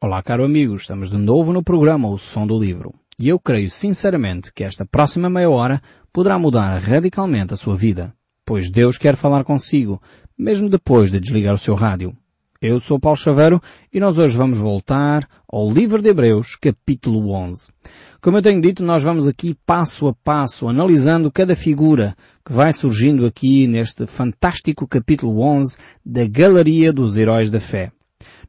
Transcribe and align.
Olá, 0.00 0.22
caro 0.22 0.44
amigo, 0.44 0.76
estamos 0.76 1.10
de 1.10 1.16
novo 1.16 1.52
no 1.52 1.60
programa 1.60 2.08
O 2.08 2.16
Som 2.16 2.46
do 2.46 2.56
Livro. 2.56 2.94
E 3.18 3.28
eu 3.28 3.36
creio 3.36 3.68
sinceramente 3.68 4.52
que 4.54 4.62
esta 4.62 4.86
próxima 4.86 5.28
meia 5.28 5.50
hora 5.50 5.82
poderá 6.12 6.38
mudar 6.38 6.78
radicalmente 6.78 7.52
a 7.52 7.56
sua 7.56 7.76
vida, 7.76 8.14
pois 8.46 8.70
Deus 8.70 8.96
quer 8.96 9.16
falar 9.16 9.42
consigo, 9.42 10.00
mesmo 10.38 10.70
depois 10.70 11.10
de 11.10 11.18
desligar 11.18 11.52
o 11.52 11.58
seu 11.58 11.74
rádio. 11.74 12.16
Eu 12.62 12.78
sou 12.78 13.00
Paulo 13.00 13.18
Chaveiro 13.18 13.60
e 13.92 13.98
nós 13.98 14.16
hoje 14.18 14.36
vamos 14.36 14.58
voltar 14.58 15.28
ao 15.52 15.68
livro 15.68 16.00
de 16.00 16.10
Hebreus, 16.10 16.54
capítulo 16.54 17.32
11. 17.32 17.72
Como 18.20 18.36
eu 18.36 18.42
tenho 18.42 18.60
dito, 18.60 18.84
nós 18.84 19.02
vamos 19.02 19.26
aqui 19.26 19.56
passo 19.66 20.06
a 20.06 20.14
passo, 20.14 20.68
analisando 20.68 21.32
cada 21.32 21.56
figura 21.56 22.16
que 22.46 22.52
vai 22.52 22.72
surgindo 22.72 23.26
aqui 23.26 23.66
neste 23.66 24.06
fantástico 24.06 24.86
capítulo 24.86 25.40
11 25.40 25.76
da 26.06 26.24
Galeria 26.24 26.92
dos 26.92 27.16
Heróis 27.16 27.50
da 27.50 27.58
Fé. 27.58 27.90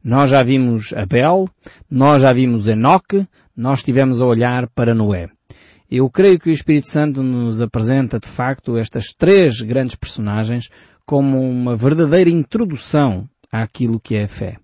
Nós 0.03 0.29
já 0.29 0.41
vimos 0.41 0.93
Abel, 0.93 1.49
nós 1.91 2.21
já 2.21 2.31
vimos 2.31 2.67
Enoque, 2.67 3.27
nós 3.55 3.79
estivemos 3.79 4.21
a 4.21 4.25
olhar 4.25 4.69
para 4.69 4.95
Noé. 4.95 5.29
Eu 5.91 6.09
creio 6.09 6.39
que 6.39 6.49
o 6.49 6.53
Espírito 6.53 6.87
Santo 6.87 7.21
nos 7.21 7.61
apresenta 7.61 8.19
de 8.19 8.27
facto 8.27 8.77
estas 8.77 9.07
três 9.17 9.61
grandes 9.61 9.95
personagens 9.95 10.69
como 11.05 11.41
uma 11.41 11.75
verdadeira 11.75 12.29
introdução 12.29 13.27
àquilo 13.51 13.99
que 13.99 14.15
é 14.15 14.23
a 14.23 14.27
fé. 14.27 14.57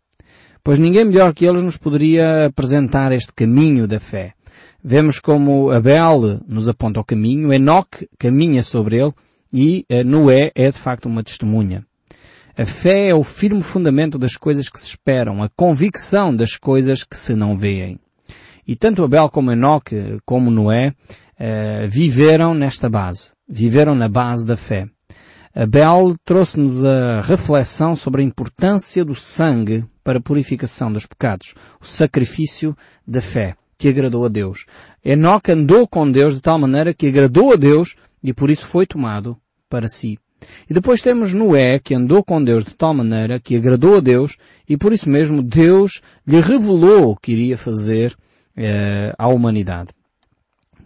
Pois 0.64 0.80
ninguém 0.80 1.04
melhor 1.04 1.34
que 1.34 1.46
eles 1.46 1.62
nos 1.62 1.76
poderia 1.76 2.46
apresentar 2.46 3.12
este 3.12 3.34
caminho 3.34 3.88
da 3.88 4.00
fé. 4.00 4.34
Vemos 4.84 5.20
como 5.20 5.70
Abel 5.70 6.40
nos 6.48 6.70
aponta 6.70 7.00
o 7.00 7.04
caminho, 7.04 7.52
Enoque 7.52 8.08
caminha 8.18 8.64
sobre 8.64 9.00
ele 9.00 9.14
e 9.52 9.86
eh, 9.90 10.04
Noé 10.04 10.52
é 10.56 10.72
de 10.72 10.78
facto 10.78 11.08
uma 11.08 11.24
testemunha. 11.24 11.86
A 12.58 12.66
fé 12.66 13.10
é 13.10 13.14
o 13.14 13.22
firme 13.22 13.62
fundamento 13.62 14.18
das 14.18 14.38
coisas 14.38 14.70
que 14.70 14.80
se 14.80 14.88
esperam, 14.88 15.44
a 15.44 15.50
convicção 15.50 16.34
das 16.34 16.56
coisas 16.56 17.04
que 17.04 17.18
se 17.18 17.36
não 17.36 17.58
veem. 17.58 18.00
E 18.66 18.78
tanto 18.78 19.04
Abel 19.04 19.30
como 19.30 19.52
Enoque, 19.52 20.20
como 20.26 20.50
Noé, 20.50 20.94
eh, 21.38 21.86
viveram 21.88 22.54
nesta 22.54 22.90
base. 22.90 23.34
Viveram 23.46 23.94
na 23.94 24.08
base 24.08 24.48
da 24.48 24.56
fé. 24.56 24.88
Abel 25.54 26.16
trouxe-nos 26.24 26.84
a 26.86 27.20
reflexão 27.20 27.94
sobre 27.94 28.22
a 28.22 28.26
importância 28.26 29.04
do 29.04 29.16
sangue 29.16 29.84
para 30.02 30.20
a 30.20 30.22
purificação 30.22 30.90
dos 30.90 31.06
pecados. 31.06 31.56
O 31.82 31.86
sacrifício 31.86 32.74
da 33.06 33.22
fé, 33.22 33.56
que 33.78 33.90
agradou 33.90 34.24
a 34.24 34.30
Deus. 34.30 34.66
Enoque 35.04 35.52
andou 35.52 35.86
com 35.86 36.10
Deus 36.10 36.36
de 36.36 36.42
tal 36.42 36.58
maneira 36.58 36.94
que 36.94 37.08
agradou 37.08 37.52
a 37.52 37.58
Deus 37.58 37.98
e 38.24 38.34
por 38.34 38.50
isso 38.50 38.66
foi 38.66 38.86
tomado 38.86 39.38
para 39.70 39.90
si. 39.90 40.18
E 40.70 40.74
depois 40.74 41.02
temos 41.02 41.34
Noé, 41.34 41.80
que 41.80 41.94
andou 41.94 42.24
com 42.24 42.44
Deus 42.44 42.66
de 42.66 42.76
tal 42.76 42.94
maneira 42.94 43.40
que 43.40 43.56
agradou 43.56 43.98
a 43.98 44.00
Deus 44.00 44.38
e 44.68 44.78
por 44.78 44.94
isso 44.94 45.10
mesmo 45.10 45.44
Deus 45.44 46.02
lhe 46.26 46.40
revelou 46.40 47.12
o 47.12 47.16
que 47.16 47.32
iria 47.32 47.58
fazer 47.58 48.16
eh, 48.58 49.14
à 49.18 49.28
humanidade. 49.28 49.90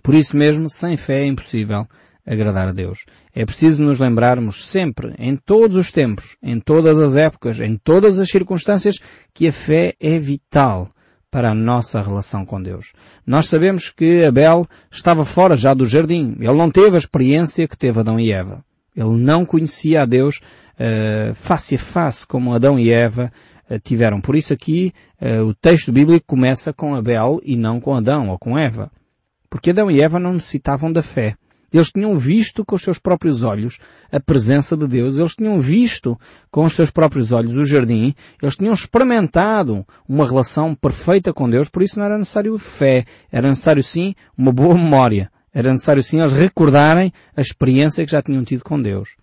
Por 0.03 0.15
isso 0.15 0.35
mesmo, 0.35 0.69
sem 0.69 0.97
fé 0.97 1.21
é 1.21 1.25
impossível 1.25 1.87
agradar 2.25 2.67
a 2.67 2.71
Deus. 2.71 3.05
É 3.33 3.45
preciso 3.45 3.81
nos 3.83 3.99
lembrarmos 3.99 4.67
sempre, 4.67 5.13
em 5.17 5.35
todos 5.35 5.75
os 5.75 5.91
tempos, 5.91 6.35
em 6.43 6.59
todas 6.59 6.99
as 6.99 7.15
épocas, 7.15 7.59
em 7.59 7.75
todas 7.75 8.19
as 8.19 8.29
circunstâncias, 8.29 8.99
que 9.33 9.47
a 9.47 9.53
fé 9.53 9.95
é 9.99 10.19
vital 10.19 10.89
para 11.31 11.51
a 11.51 11.55
nossa 11.55 12.01
relação 12.01 12.45
com 12.45 12.61
Deus. 12.61 12.93
Nós 13.25 13.47
sabemos 13.47 13.89
que 13.89 14.23
Abel 14.25 14.65
estava 14.91 15.23
fora 15.25 15.55
já 15.55 15.73
do 15.73 15.85
jardim. 15.85 16.35
Ele 16.39 16.53
não 16.53 16.71
teve 16.71 16.95
a 16.95 16.99
experiência 16.99 17.67
que 17.67 17.77
teve 17.77 17.99
Adão 17.99 18.19
e 18.19 18.31
Eva. 18.31 18.63
Ele 18.95 19.17
não 19.17 19.45
conhecia 19.45 20.01
a 20.01 20.05
Deus 20.05 20.39
uh, 20.79 21.33
face 21.33 21.75
a 21.75 21.79
face 21.79 22.25
como 22.25 22.53
Adão 22.53 22.79
e 22.79 22.91
Eva 22.91 23.31
uh, 23.69 23.79
tiveram. 23.79 24.21
Por 24.21 24.35
isso 24.35 24.53
aqui 24.53 24.93
uh, 25.21 25.43
o 25.43 25.53
texto 25.53 25.91
bíblico 25.91 26.25
começa 26.25 26.73
com 26.73 26.95
Abel 26.95 27.39
e 27.43 27.55
não 27.55 27.79
com 27.79 27.95
Adão 27.95 28.29
ou 28.29 28.39
com 28.39 28.57
Eva. 28.57 28.91
Porque 29.49 29.71
Adão 29.71 29.89
e 29.89 30.01
Eva 30.01 30.19
não 30.19 30.33
necessitavam 30.33 30.91
da 30.91 31.01
fé. 31.01 31.35
Eles 31.71 31.91
tinham 31.91 32.17
visto 32.17 32.65
com 32.65 32.75
os 32.75 32.81
seus 32.81 32.97
próprios 32.97 33.43
olhos 33.43 33.79
a 34.11 34.19
presença 34.19 34.75
de 34.75 34.87
Deus, 34.87 35.17
eles 35.17 35.35
tinham 35.35 35.61
visto 35.61 36.19
com 36.49 36.65
os 36.65 36.73
seus 36.73 36.89
próprios 36.89 37.31
olhos 37.31 37.55
o 37.55 37.63
jardim, 37.63 38.13
eles 38.41 38.55
tinham 38.55 38.73
experimentado 38.73 39.85
uma 40.07 40.25
relação 40.25 40.73
perfeita 40.73 41.31
com 41.31 41.47
Deus, 41.47 41.69
por 41.69 41.83
isso 41.83 41.99
não 41.99 42.05
era 42.05 42.17
necessário 42.17 42.57
fé, 42.57 43.05
era 43.31 43.47
necessário 43.47 43.83
sim 43.83 44.15
uma 44.35 44.51
boa 44.51 44.73
memória, 44.73 45.31
era 45.53 45.71
necessário 45.71 46.03
sim 46.03 46.19
eles 46.19 46.33
recordarem 46.33 47.11
a 47.35 47.41
experiência 47.41 48.05
que 48.05 48.11
já 48.11 48.21
tinham 48.21 48.43
tido 48.43 48.63
com 48.63 48.81
Deus. 48.81 49.15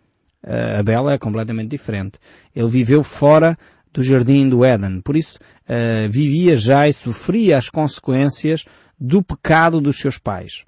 Uh, 0.44 0.80
Abel 0.80 1.10
é 1.10 1.18
completamente 1.18 1.70
diferente. 1.70 2.18
Ele 2.54 2.68
viveu 2.68 3.02
fora 3.02 3.56
do 3.92 4.02
jardim 4.02 4.48
do 4.48 4.64
Éden, 4.64 5.00
por 5.00 5.16
isso 5.16 5.38
uh, 5.38 6.10
vivia 6.10 6.56
já 6.56 6.88
e 6.88 6.92
sofria 6.92 7.56
as 7.56 7.68
consequências 7.68 8.64
do 8.98 9.22
pecado 9.22 9.80
dos 9.80 9.98
seus 9.98 10.18
pais. 10.18 10.64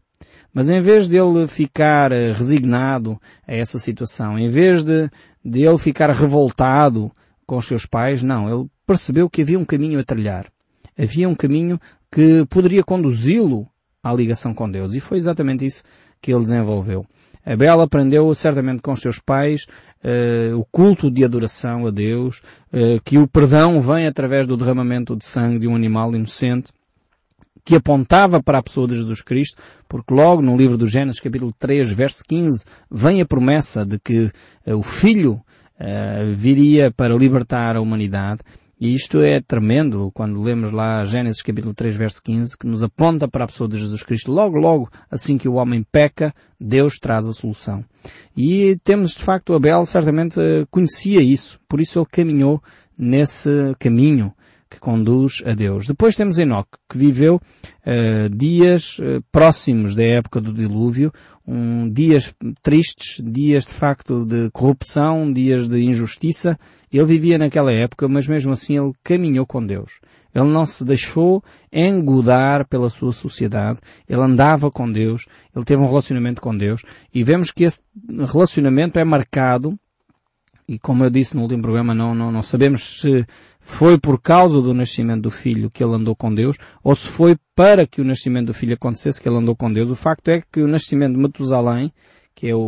Mas 0.53 0.71
em 0.71 0.81
vez 0.81 1.07
dele 1.07 1.47
ficar 1.47 2.11
eh, 2.11 2.33
resignado 2.33 3.21
a 3.47 3.55
essa 3.55 3.79
situação, 3.79 4.39
em 4.39 4.49
vez 4.49 4.83
de, 4.83 5.09
de 5.45 5.63
ele 5.63 5.79
ficar 5.79 6.11
revoltado 6.11 7.13
com 7.47 7.57
os 7.59 7.67
seus 7.67 7.87
pais, 7.87 8.23
não, 8.23 8.49
ele 8.49 8.69
percebeu 8.87 9.29
que 9.29 9.43
havia 9.43 9.59
um 9.59 9.65
caminho 9.65 10.01
a 10.01 10.05
trilhar. 10.05 10.47
Havia 10.99 11.29
um 11.29 11.35
caminho 11.35 11.79
que 12.11 12.45
poderia 12.47 12.83
conduzi-lo 12.83 13.69
à 14.09 14.15
ligação 14.15 14.55
com 14.55 14.71
Deus. 14.71 14.95
E 14.95 15.01
foi 15.01 15.19
exatamente 15.19 15.65
isso 15.65 15.83
que 16.21 16.33
ele 16.33 16.43
desenvolveu. 16.43 17.07
Abel 17.45 17.81
aprendeu 17.81 18.35
certamente 18.35 18.83
com 18.83 18.93
os 18.93 19.01
seus 19.01 19.19
pais 19.19 19.67
uh, 20.05 20.59
o 20.59 20.65
culto 20.65 21.11
de 21.11 21.25
adoração 21.25 21.87
a 21.87 21.91
Deus, 21.91 22.43
uh, 22.73 23.01
que 23.03 23.19
o 23.19 23.27
perdão 23.27 23.81
vem 23.81 24.07
através 24.07 24.47
do 24.47 24.57
derramamento 24.57 25.17
de 25.17 25.25
sangue 25.25 25.61
de 25.61 25.69
um 25.69 25.75
animal 25.75 26.15
inocente, 26.15 26.71
que 27.65 27.75
apontava 27.77 28.43
para 28.43 28.59
a 28.59 28.63
pessoa 28.63 28.87
de 28.87 28.95
Jesus 28.95 29.23
Cristo, 29.23 29.63
porque 29.89 30.13
logo 30.13 30.43
no 30.43 30.57
livro 30.57 30.77
do 30.77 30.87
Gênesis 30.87 31.21
capítulo 31.21 31.53
3 31.59 31.91
verso 31.93 32.23
15 32.27 32.65
vem 32.91 33.21
a 33.21 33.27
promessa 33.27 33.85
de 33.85 33.99
que 33.99 34.31
uh, 34.67 34.77
o 34.77 34.83
Filho 34.83 35.41
viria 36.35 36.91
para 36.91 37.15
libertar 37.15 37.77
a 37.77 37.81
humanidade. 37.81 38.41
E 38.81 38.95
isto 38.95 39.21
é 39.21 39.41
tremendo 39.41 40.11
quando 40.15 40.41
lemos 40.41 40.71
lá 40.71 41.03
Gênesis 41.05 41.43
capítulo 41.43 41.75
3 41.75 41.97
verso 41.97 42.23
15 42.23 42.57
que 42.57 42.67
nos 42.67 42.83
aponta 42.83 43.27
para 43.27 43.43
a 43.43 43.47
pessoa 43.49 43.69
de 43.69 43.77
Jesus 43.77 44.05
Cristo. 44.05 44.31
Logo, 44.31 44.57
logo, 44.57 44.89
assim 45.11 45.37
que 45.37 45.49
o 45.49 45.55
homem 45.55 45.85
peca, 45.91 46.33
Deus 46.61 47.01
traz 47.01 47.27
a 47.27 47.33
solução. 47.33 47.85
E 48.37 48.77
temos 48.85 49.13
de 49.13 49.23
facto 49.23 49.53
Abel 49.53 49.85
certamente 49.85 50.41
eh, 50.41 50.65
conhecia 50.71 51.21
isso, 51.21 51.59
por 51.69 51.81
isso 51.81 51.99
ele 51.99 52.07
caminhou 52.07 52.63
nesse 52.97 53.75
caminho 53.81 54.33
que 54.71 54.79
conduz 54.79 55.43
a 55.45 55.55
Deus. 55.55 55.87
Depois 55.87 56.15
temos 56.15 56.39
Enoque, 56.39 56.79
que 56.89 56.99
viveu 56.99 57.37
uh, 57.37 58.29
dias 58.37 58.99
uh, 58.99 59.23
próximos 59.33 59.95
da 59.95 60.03
época 60.03 60.41
do 60.41 60.53
dilúvio, 60.53 61.13
um, 61.49 61.89
dias 61.89 62.35
tristes, 62.63 63.23
dias 63.25 63.65
de 63.65 63.73
facto 63.73 64.27
de 64.27 64.51
corrupção, 64.51 65.33
dias 65.33 65.67
de 65.67 65.83
injustiça. 65.83 66.59
Ele 66.93 67.07
vivia 67.07 67.39
naquela 67.39 67.73
época, 67.73 68.07
mas 68.07 68.29
mesmo 68.29 68.53
assim 68.53 68.77
ele 68.77 68.93
caminhou 69.03 69.47
com 69.47 69.65
Deus. 69.65 70.01
Ele 70.35 70.45
não 70.45 70.67
se 70.67 70.85
deixou 70.85 71.43
engodar 71.73 72.69
pela 72.69 72.91
sua 72.91 73.13
sociedade. 73.13 73.81
Ele 74.07 74.21
andava 74.21 74.71
com 74.71 74.91
Deus. 74.91 75.25
Ele 75.57 75.65
teve 75.65 75.81
um 75.81 75.87
relacionamento 75.87 76.43
com 76.43 76.55
Deus. 76.55 76.83
E 77.15 77.25
vemos 77.25 77.51
que 77.51 77.65
esse 77.65 77.81
relacionamento 78.31 78.99
é 78.99 79.05
marcado 79.05 79.79
e 80.69 80.79
como 80.79 81.03
eu 81.03 81.09
disse 81.09 81.35
no 81.35 81.43
último 81.43 81.63
programa, 81.63 81.95
não, 81.95 82.15
não, 82.15 82.31
não 82.31 82.43
sabemos 82.43 83.01
se 83.01 83.27
foi 83.69 83.99
por 83.99 84.19
causa 84.19 84.63
do 84.63 84.73
nascimento 84.73 85.25
do 85.25 85.31
filho 85.31 85.71
que 85.71 85.85
ele 85.85 85.95
andou 85.95 86.17
com 86.17 86.35
Deus, 86.35 86.57
ou 86.83 86.97
se 86.97 87.07
foi 87.07 87.37
para 87.55 87.87
que 87.87 88.01
o 88.01 88.05
nascimento 88.05 88.47
do 88.47 88.55
filho 88.55 88.73
acontecesse 88.73 89.21
que 89.21 89.29
ele 89.29 89.37
andou 89.37 89.55
com 89.55 89.71
Deus. 89.71 89.91
O 89.91 89.95
facto 89.95 90.31
é 90.31 90.43
que 90.51 90.63
o 90.63 90.67
nascimento 90.67 91.15
de 91.15 91.21
Matusalém, 91.21 91.93
que 92.35 92.49
é 92.49 92.55
o, 92.55 92.61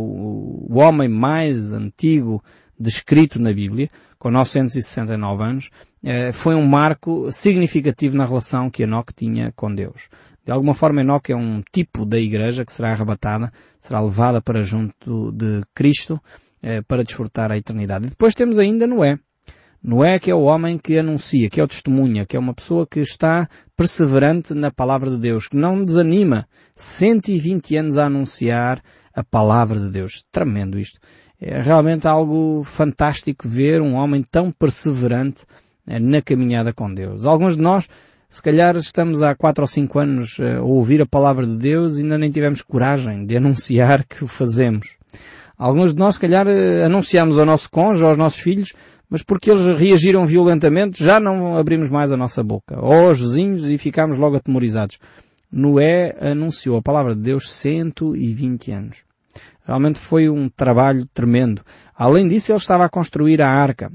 o 0.69 0.77
homem 0.77 1.09
mais 1.09 1.73
antigo 1.73 2.41
descrito 2.79 3.39
na 3.39 3.51
Bíblia, 3.51 3.89
com 4.19 4.29
969 4.29 5.43
anos, 5.43 5.69
eh, 6.03 6.31
foi 6.31 6.53
um 6.53 6.67
marco 6.67 7.31
significativo 7.31 8.15
na 8.15 8.25
relação 8.25 8.69
que 8.69 8.83
Enoque 8.83 9.11
tinha 9.11 9.51
com 9.55 9.73
Deus. 9.73 10.07
De 10.45 10.51
alguma 10.51 10.75
forma, 10.75 11.01
Enoque 11.01 11.33
é 11.33 11.35
um 11.35 11.63
tipo 11.73 12.05
da 12.05 12.19
igreja 12.19 12.63
que 12.63 12.71
será 12.71 12.91
arrebatada, 12.91 13.51
será 13.79 13.99
levada 14.01 14.39
para 14.39 14.61
junto 14.63 15.31
de 15.31 15.63
Cristo, 15.73 16.21
eh, 16.61 16.83
para 16.83 17.03
desfrutar 17.03 17.51
a 17.51 17.57
eternidade. 17.57 18.05
E 18.05 18.09
depois 18.09 18.35
temos 18.35 18.59
ainda 18.59 18.85
Noé. 18.85 19.17
Noé 19.83 20.19
que 20.19 20.29
é 20.29 20.35
o 20.35 20.43
homem 20.43 20.77
que 20.77 20.99
anuncia, 20.99 21.49
que 21.49 21.59
é 21.59 21.63
o 21.63 21.67
testemunha, 21.67 22.23
que 22.23 22.37
é 22.37 22.39
uma 22.39 22.53
pessoa 22.53 22.85
que 22.85 22.99
está 22.99 23.49
perseverante 23.75 24.53
na 24.53 24.69
palavra 24.69 25.09
de 25.09 25.17
Deus, 25.17 25.47
que 25.47 25.57
não 25.57 25.83
desanima 25.83 26.47
120 26.75 27.77
anos 27.77 27.97
a 27.97 28.05
anunciar 28.05 28.83
a 29.11 29.23
palavra 29.23 29.79
de 29.79 29.89
Deus. 29.89 30.23
Tremendo 30.31 30.77
isto. 30.77 30.99
É 31.39 31.59
realmente 31.59 32.07
algo 32.07 32.61
fantástico 32.63 33.47
ver 33.47 33.81
um 33.81 33.95
homem 33.95 34.21
tão 34.21 34.51
perseverante 34.51 35.45
eh, 35.87 35.99
na 35.99 36.21
caminhada 36.21 36.71
com 36.71 36.93
Deus. 36.93 37.25
Alguns 37.25 37.55
de 37.55 37.63
nós, 37.63 37.89
se 38.29 38.39
calhar, 38.39 38.75
estamos 38.75 39.23
há 39.23 39.33
quatro 39.33 39.63
ou 39.63 39.67
cinco 39.67 39.97
anos 39.97 40.37
eh, 40.39 40.57
a 40.57 40.61
ouvir 40.61 41.01
a 41.01 41.07
palavra 41.07 41.47
de 41.47 41.57
Deus 41.57 41.97
e 41.97 42.03
ainda 42.03 42.19
nem 42.19 42.29
tivemos 42.29 42.61
coragem 42.61 43.25
de 43.25 43.35
anunciar 43.35 44.05
que 44.07 44.23
o 44.23 44.27
fazemos. 44.27 44.95
Alguns 45.57 45.93
de 45.93 45.99
nós, 45.99 46.15
se 46.15 46.21
calhar, 46.21 46.47
anunciamos 46.85 47.37
ao 47.39 47.45
nosso 47.45 47.69
cônjuge, 47.69 48.05
aos 48.05 48.17
nossos 48.17 48.39
filhos, 48.39 48.73
mas 49.11 49.21
porque 49.21 49.51
eles 49.51 49.65
reagiram 49.77 50.25
violentamente, 50.25 51.03
já 51.03 51.19
não 51.19 51.57
abrimos 51.57 51.89
mais 51.89 52.13
a 52.13 52.17
nossa 52.17 52.41
boca. 52.41 52.79
Ou 52.79 53.09
aos 53.09 53.19
vizinhos 53.19 53.67
e 53.67 53.77
ficámos 53.77 54.17
logo 54.17 54.37
atemorizados. 54.37 54.97
Noé 55.51 56.15
anunciou 56.21 56.77
a 56.77 56.81
palavra 56.81 57.13
de 57.13 57.21
Deus 57.21 57.51
120 57.51 58.71
anos. 58.71 59.03
Realmente 59.65 59.99
foi 59.99 60.29
um 60.29 60.47
trabalho 60.47 61.05
tremendo. 61.13 61.61
Além 61.93 62.25
disso, 62.25 62.53
ele 62.53 62.59
estava 62.59 62.85
a 62.85 62.89
construir 62.89 63.41
a 63.41 63.49
arca. 63.49 63.91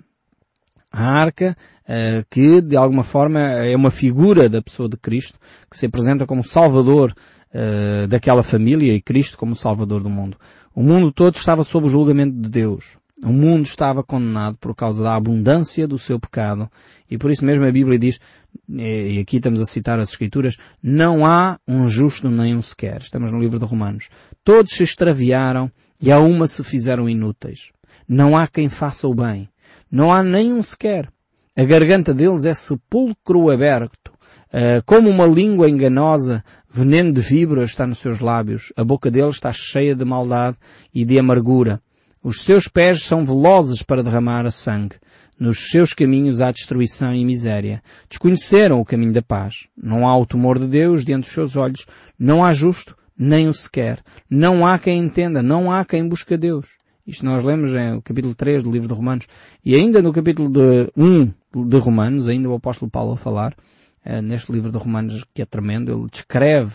A 0.92 1.02
arca, 1.02 1.56
uh, 1.88 2.24
que 2.28 2.60
de 2.60 2.76
alguma 2.76 3.02
forma 3.02 3.40
é 3.40 3.74
uma 3.74 3.90
figura 3.90 4.50
da 4.50 4.60
pessoa 4.60 4.86
de 4.86 4.98
Cristo, 4.98 5.38
que 5.70 5.78
se 5.78 5.86
apresenta 5.86 6.26
como 6.26 6.44
Salvador 6.44 7.14
uh, 7.54 8.06
daquela 8.06 8.42
família 8.42 8.92
e 8.92 9.00
Cristo 9.00 9.38
como 9.38 9.56
Salvador 9.56 10.02
do 10.02 10.10
mundo. 10.10 10.36
O 10.74 10.82
mundo 10.82 11.10
todo 11.10 11.36
estava 11.36 11.64
sob 11.64 11.86
o 11.86 11.90
julgamento 11.90 12.38
de 12.38 12.50
Deus. 12.50 12.98
O 13.24 13.32
mundo 13.32 13.64
estava 13.64 14.02
condenado 14.02 14.58
por 14.58 14.74
causa 14.74 15.02
da 15.02 15.14
abundância 15.14 15.88
do 15.88 15.98
seu 15.98 16.20
pecado. 16.20 16.70
E 17.10 17.16
por 17.16 17.30
isso 17.30 17.46
mesmo 17.46 17.64
a 17.64 17.72
Bíblia 17.72 17.98
diz, 17.98 18.20
e 18.68 19.18
aqui 19.18 19.38
estamos 19.38 19.60
a 19.60 19.64
citar 19.64 19.98
as 19.98 20.10
Escrituras, 20.10 20.58
não 20.82 21.24
há 21.24 21.58
um 21.66 21.88
justo 21.88 22.28
nem 22.28 22.54
um 22.54 22.60
sequer. 22.60 23.00
Estamos 23.00 23.30
no 23.30 23.40
livro 23.40 23.58
de 23.58 23.64
Romanos. 23.64 24.10
Todos 24.44 24.72
se 24.72 24.82
extraviaram 24.82 25.70
e 26.00 26.12
a 26.12 26.20
uma 26.20 26.46
se 26.46 26.62
fizeram 26.62 27.08
inúteis. 27.08 27.72
Não 28.06 28.36
há 28.36 28.46
quem 28.46 28.68
faça 28.68 29.08
o 29.08 29.14
bem. 29.14 29.48
Não 29.90 30.12
há 30.12 30.22
nenhum 30.22 30.62
sequer. 30.62 31.10
A 31.56 31.64
garganta 31.64 32.12
deles 32.12 32.44
é 32.44 32.52
sepulcro 32.52 33.50
aberto. 33.50 34.12
Uh, 34.48 34.82
como 34.84 35.08
uma 35.08 35.26
língua 35.26 35.70
enganosa, 35.70 36.44
veneno 36.70 37.12
de 37.12 37.20
víboras 37.22 37.70
está 37.70 37.86
nos 37.86 37.98
seus 37.98 38.20
lábios. 38.20 38.72
A 38.76 38.84
boca 38.84 39.10
deles 39.10 39.36
está 39.36 39.50
cheia 39.52 39.94
de 39.94 40.04
maldade 40.04 40.58
e 40.94 41.04
de 41.04 41.18
amargura. 41.18 41.80
Os 42.28 42.42
seus 42.42 42.66
pés 42.66 43.04
são 43.04 43.24
velozes 43.24 43.84
para 43.84 44.02
derramar 44.02 44.50
sangue. 44.50 44.96
Nos 45.38 45.70
seus 45.70 45.92
caminhos 45.92 46.40
há 46.40 46.50
destruição 46.50 47.14
e 47.14 47.24
miséria. 47.24 47.80
Desconheceram 48.08 48.80
o 48.80 48.84
caminho 48.84 49.12
da 49.12 49.22
paz. 49.22 49.68
Não 49.80 50.08
há 50.08 50.18
o 50.18 50.26
temor 50.26 50.58
de 50.58 50.66
Deus 50.66 51.04
diante 51.04 51.26
dos 51.26 51.32
seus 51.32 51.54
olhos. 51.54 51.86
Não 52.18 52.44
há 52.44 52.52
justo, 52.52 52.96
nem 53.16 53.46
o 53.46 53.54
sequer. 53.54 54.02
Não 54.28 54.66
há 54.66 54.76
quem 54.76 54.98
entenda. 54.98 55.40
Não 55.40 55.70
há 55.70 55.84
quem 55.84 56.08
busque 56.08 56.36
Deus. 56.36 56.66
Isto 57.06 57.24
nós 57.24 57.44
lemos 57.44 57.70
no 57.72 58.02
capítulo 58.02 58.34
3 58.34 58.64
do 58.64 58.72
livro 58.72 58.88
de 58.88 58.94
Romanos. 58.94 59.28
E 59.64 59.76
ainda 59.76 60.02
no 60.02 60.12
capítulo 60.12 60.48
de 60.48 60.90
1 60.96 61.32
de 61.68 61.78
Romanos, 61.78 62.28
ainda 62.28 62.48
o 62.48 62.56
apóstolo 62.56 62.90
Paulo 62.90 63.12
a 63.12 63.16
falar, 63.16 63.54
eh, 64.04 64.20
neste 64.20 64.50
livro 64.50 64.72
de 64.72 64.78
Romanos 64.78 65.24
que 65.32 65.42
é 65.42 65.46
tremendo, 65.46 65.92
ele 65.92 66.10
descreve 66.10 66.74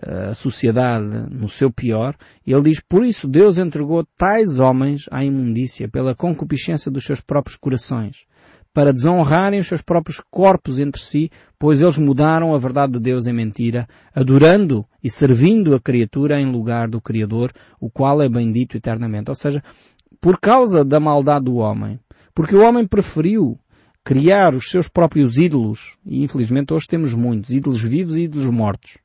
a 0.00 0.34
sociedade 0.34 1.06
no 1.30 1.48
seu 1.48 1.70
pior, 1.70 2.16
ele 2.46 2.62
diz, 2.62 2.80
por 2.80 3.04
isso 3.04 3.28
Deus 3.28 3.58
entregou 3.58 4.04
tais 4.16 4.58
homens 4.58 5.06
à 5.10 5.24
imundícia 5.24 5.88
pela 5.88 6.14
concupiscência 6.14 6.90
dos 6.90 7.04
seus 7.04 7.20
próprios 7.20 7.56
corações, 7.56 8.26
para 8.72 8.92
desonrarem 8.92 9.60
os 9.60 9.68
seus 9.68 9.80
próprios 9.80 10.20
corpos 10.30 10.80
entre 10.80 11.00
si, 11.00 11.30
pois 11.58 11.80
eles 11.80 11.96
mudaram 11.96 12.52
a 12.52 12.58
verdade 12.58 12.94
de 12.94 12.98
Deus 12.98 13.26
em 13.26 13.32
mentira, 13.32 13.86
adorando 14.12 14.84
e 15.02 15.08
servindo 15.08 15.76
a 15.76 15.80
criatura 15.80 16.40
em 16.40 16.50
lugar 16.50 16.88
do 16.88 17.00
Criador, 17.00 17.52
o 17.80 17.88
qual 17.88 18.20
é 18.20 18.28
bendito 18.28 18.76
eternamente. 18.76 19.30
Ou 19.30 19.36
seja, 19.36 19.62
por 20.20 20.40
causa 20.40 20.84
da 20.84 20.98
maldade 20.98 21.44
do 21.44 21.56
homem, 21.56 22.00
porque 22.34 22.56
o 22.56 22.62
homem 22.62 22.84
preferiu 22.84 23.56
criar 24.02 24.54
os 24.54 24.68
seus 24.68 24.88
próprios 24.88 25.38
ídolos, 25.38 25.96
e 26.04 26.24
infelizmente 26.24 26.74
hoje 26.74 26.88
temos 26.88 27.14
muitos, 27.14 27.52
ídolos 27.52 27.80
vivos 27.80 28.16
e 28.16 28.22
ídolos 28.22 28.50
mortos. 28.50 29.03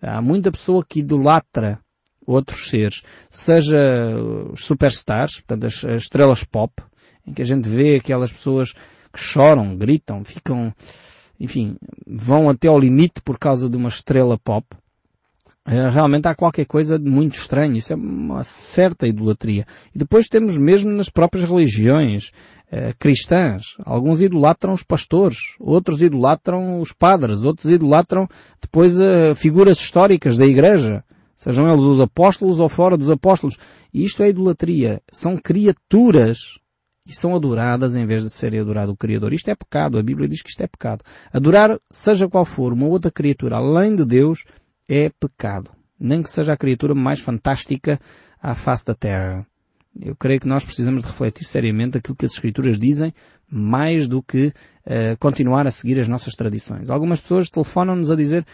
Há 0.00 0.22
muita 0.22 0.52
pessoa 0.52 0.84
que 0.86 1.00
idolatra 1.00 1.80
outros 2.26 2.68
seres, 2.68 3.02
seja 3.30 3.78
os 4.52 4.64
superstars, 4.64 5.36
portanto 5.36 5.64
as, 5.64 5.84
as 5.84 6.02
estrelas 6.02 6.44
pop, 6.44 6.72
em 7.26 7.32
que 7.32 7.42
a 7.42 7.44
gente 7.44 7.68
vê 7.68 7.96
aquelas 7.96 8.30
pessoas 8.30 8.72
que 8.72 9.18
choram, 9.18 9.74
gritam, 9.74 10.22
ficam, 10.24 10.74
enfim, 11.40 11.76
vão 12.06 12.50
até 12.50 12.68
ao 12.68 12.78
limite 12.78 13.22
por 13.22 13.38
causa 13.38 13.68
de 13.68 13.76
uma 13.76 13.88
estrela 13.88 14.38
pop. 14.38 14.66
Eh, 15.66 15.90
realmente 15.90 16.26
há 16.26 16.34
qualquer 16.34 16.64
coisa 16.64 16.98
de 16.98 17.10
muito 17.10 17.34
estranho. 17.34 17.76
Isso 17.76 17.92
é 17.92 17.96
uma 17.96 18.42
certa 18.42 19.06
idolatria. 19.06 19.66
E 19.94 19.98
depois 19.98 20.26
temos 20.26 20.56
mesmo 20.56 20.90
nas 20.90 21.10
próprias 21.10 21.44
religiões 21.44 22.32
eh, 22.70 22.92
cristãs. 22.98 23.76
Alguns 23.84 24.20
idolatram 24.20 24.74
os 24.74 24.82
pastores, 24.82 25.54
outros 25.58 26.02
idolatram 26.02 26.80
os 26.80 26.92
padres, 26.92 27.42
outros 27.42 27.70
idolatram 27.70 28.28
depois 28.60 28.98
uh, 28.98 29.34
figuras 29.34 29.78
históricas 29.78 30.36
da 30.36 30.44
igreja, 30.44 31.02
sejam 31.34 31.66
eles 31.66 31.82
os 31.82 31.98
apóstolos 31.98 32.60
ou 32.60 32.68
fora 32.68 32.96
dos 32.96 33.10
apóstolos. 33.10 33.56
E 33.92 34.04
isto 34.04 34.22
é 34.22 34.28
idolatria. 34.28 35.00
São 35.10 35.38
criaturas 35.38 36.58
e 37.06 37.14
são 37.14 37.34
adoradas 37.34 37.96
em 37.96 38.06
vez 38.06 38.22
de 38.22 38.28
serem 38.28 38.60
adorado 38.60 38.92
o 38.92 38.96
Criador. 38.96 39.32
Isto 39.32 39.48
é 39.48 39.54
pecado. 39.54 39.98
A 39.98 40.02
Bíblia 40.02 40.28
diz 40.28 40.42
que 40.42 40.50
isto 40.50 40.62
é 40.62 40.66
pecado. 40.66 41.02
Adorar, 41.32 41.80
seja 41.90 42.28
qual 42.28 42.44
for, 42.44 42.74
uma 42.74 42.86
outra 42.86 43.10
criatura 43.10 43.56
além 43.56 43.96
de 43.96 44.04
Deus, 44.04 44.44
é 44.86 45.08
pecado. 45.18 45.70
Nem 45.98 46.22
que 46.22 46.30
seja 46.30 46.52
a 46.52 46.56
criatura 46.56 46.94
mais 46.94 47.20
fantástica 47.20 47.98
à 48.42 48.54
face 48.54 48.84
da 48.84 48.94
terra. 48.94 49.46
Eu 50.00 50.14
creio 50.14 50.40
que 50.40 50.46
nós 50.46 50.64
precisamos 50.64 51.02
de 51.02 51.08
refletir 51.08 51.44
seriamente 51.44 51.98
aquilo 51.98 52.14
que 52.14 52.24
as 52.24 52.32
Escrituras 52.32 52.78
dizem, 52.78 53.12
mais 53.50 54.06
do 54.06 54.22
que 54.22 54.46
uh, 54.48 55.16
continuar 55.18 55.66
a 55.66 55.70
seguir 55.70 55.98
as 55.98 56.06
nossas 56.06 56.34
tradições. 56.34 56.88
Algumas 56.88 57.20
pessoas 57.20 57.50
telefonam-nos 57.50 58.10
a 58.10 58.16
dizer, 58.16 58.46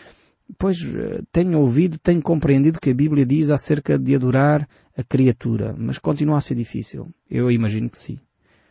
pois 0.58 0.80
uh, 0.80 1.24
tenho 1.30 1.58
ouvido, 1.58 1.98
tenho 1.98 2.22
compreendido 2.22 2.80
que 2.80 2.90
a 2.90 2.94
Bíblia 2.94 3.26
diz 3.26 3.50
acerca 3.50 3.98
de 3.98 4.14
adorar 4.14 4.66
a 4.96 5.02
criatura, 5.02 5.74
mas 5.76 5.98
continua 5.98 6.38
a 6.38 6.40
ser 6.40 6.54
difícil. 6.54 7.08
Eu 7.28 7.50
imagino 7.50 7.90
que 7.90 7.98
sim. 7.98 8.18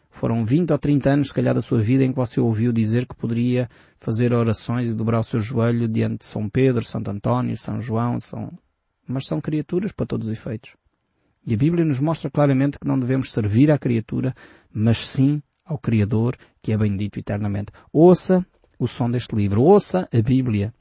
Foram 0.10 0.46
20 0.46 0.72
ou 0.72 0.78
30 0.78 1.10
anos, 1.10 1.28
se 1.30 1.34
calhar, 1.34 1.56
da 1.56 1.62
sua 1.62 1.82
vida 1.82 2.04
em 2.04 2.12
que 2.12 2.16
você 2.16 2.40
ouviu 2.40 2.72
dizer 2.72 3.06
que 3.06 3.16
poderia 3.16 3.70
fazer 4.00 4.34
orações 4.34 4.88
e 4.88 4.94
dobrar 4.94 5.20
o 5.20 5.24
seu 5.24 5.40
joelho 5.40 5.88
diante 5.88 6.20
de 6.20 6.26
São 6.26 6.48
Pedro, 6.48 6.84
Santo 6.84 7.10
António, 7.10 7.58
São 7.58 7.82
João, 7.82 8.20
São... 8.20 8.52
mas 9.08 9.26
são 9.26 9.42
criaturas 9.42 9.92
para 9.92 10.06
todos 10.06 10.28
os 10.28 10.34
efeitos. 10.34 10.76
E 11.46 11.54
a 11.54 11.58
Bíblia 11.58 11.84
nos 11.84 12.00
mostra 12.00 12.30
claramente 12.30 12.80
que 12.80 12.88
não 12.88 12.98
devemos 12.98 13.32
servir 13.32 13.70
à 13.70 13.78
criatura, 13.78 14.34
mas 14.74 15.08
sim 15.08 15.42
ao 15.66 15.78
Criador, 15.78 16.38
que 16.62 16.72
é 16.72 16.78
bendito 16.78 17.20
eternamente. 17.20 17.72
Ouça 17.92 18.46
o 18.80 18.88
som 18.88 19.10
deste 19.10 19.36
livro, 19.36 19.62
ouça 19.62 20.08
a 20.14 20.22
Bíblia. 20.22 20.74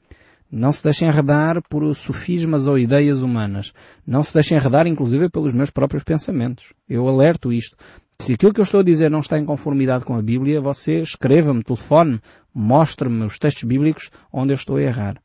Não 0.51 0.71
se 0.71 0.83
deixem 0.83 1.07
enredar 1.07 1.61
por 1.67 1.95
sofismas 1.95 2.67
ou 2.67 2.77
ideias 2.77 3.21
humanas. 3.21 3.73
Não 4.05 4.21
se 4.21 4.33
deixem 4.33 4.57
enredar, 4.57 4.85
inclusive, 4.85 5.29
pelos 5.29 5.53
meus 5.53 5.69
próprios 5.69 6.03
pensamentos. 6.03 6.73
Eu 6.87 7.07
alerto 7.07 7.51
isto. 7.51 7.75
Se 8.19 8.33
aquilo 8.33 8.53
que 8.53 8.59
eu 8.59 8.63
estou 8.63 8.81
a 8.81 8.83
dizer 8.83 9.09
não 9.09 9.19
está 9.19 9.39
em 9.39 9.45
conformidade 9.45 10.05
com 10.05 10.15
a 10.15 10.21
Bíblia, 10.21 10.61
você 10.61 11.01
escreva-me, 11.01 11.63
telefone, 11.63 12.21
mostre-me 12.53 13.25
os 13.25 13.39
textos 13.39 13.63
bíblicos 13.63 14.11
onde 14.31 14.53
eu 14.53 14.55
estou 14.55 14.77
a 14.77 14.81
errar. 14.83 15.17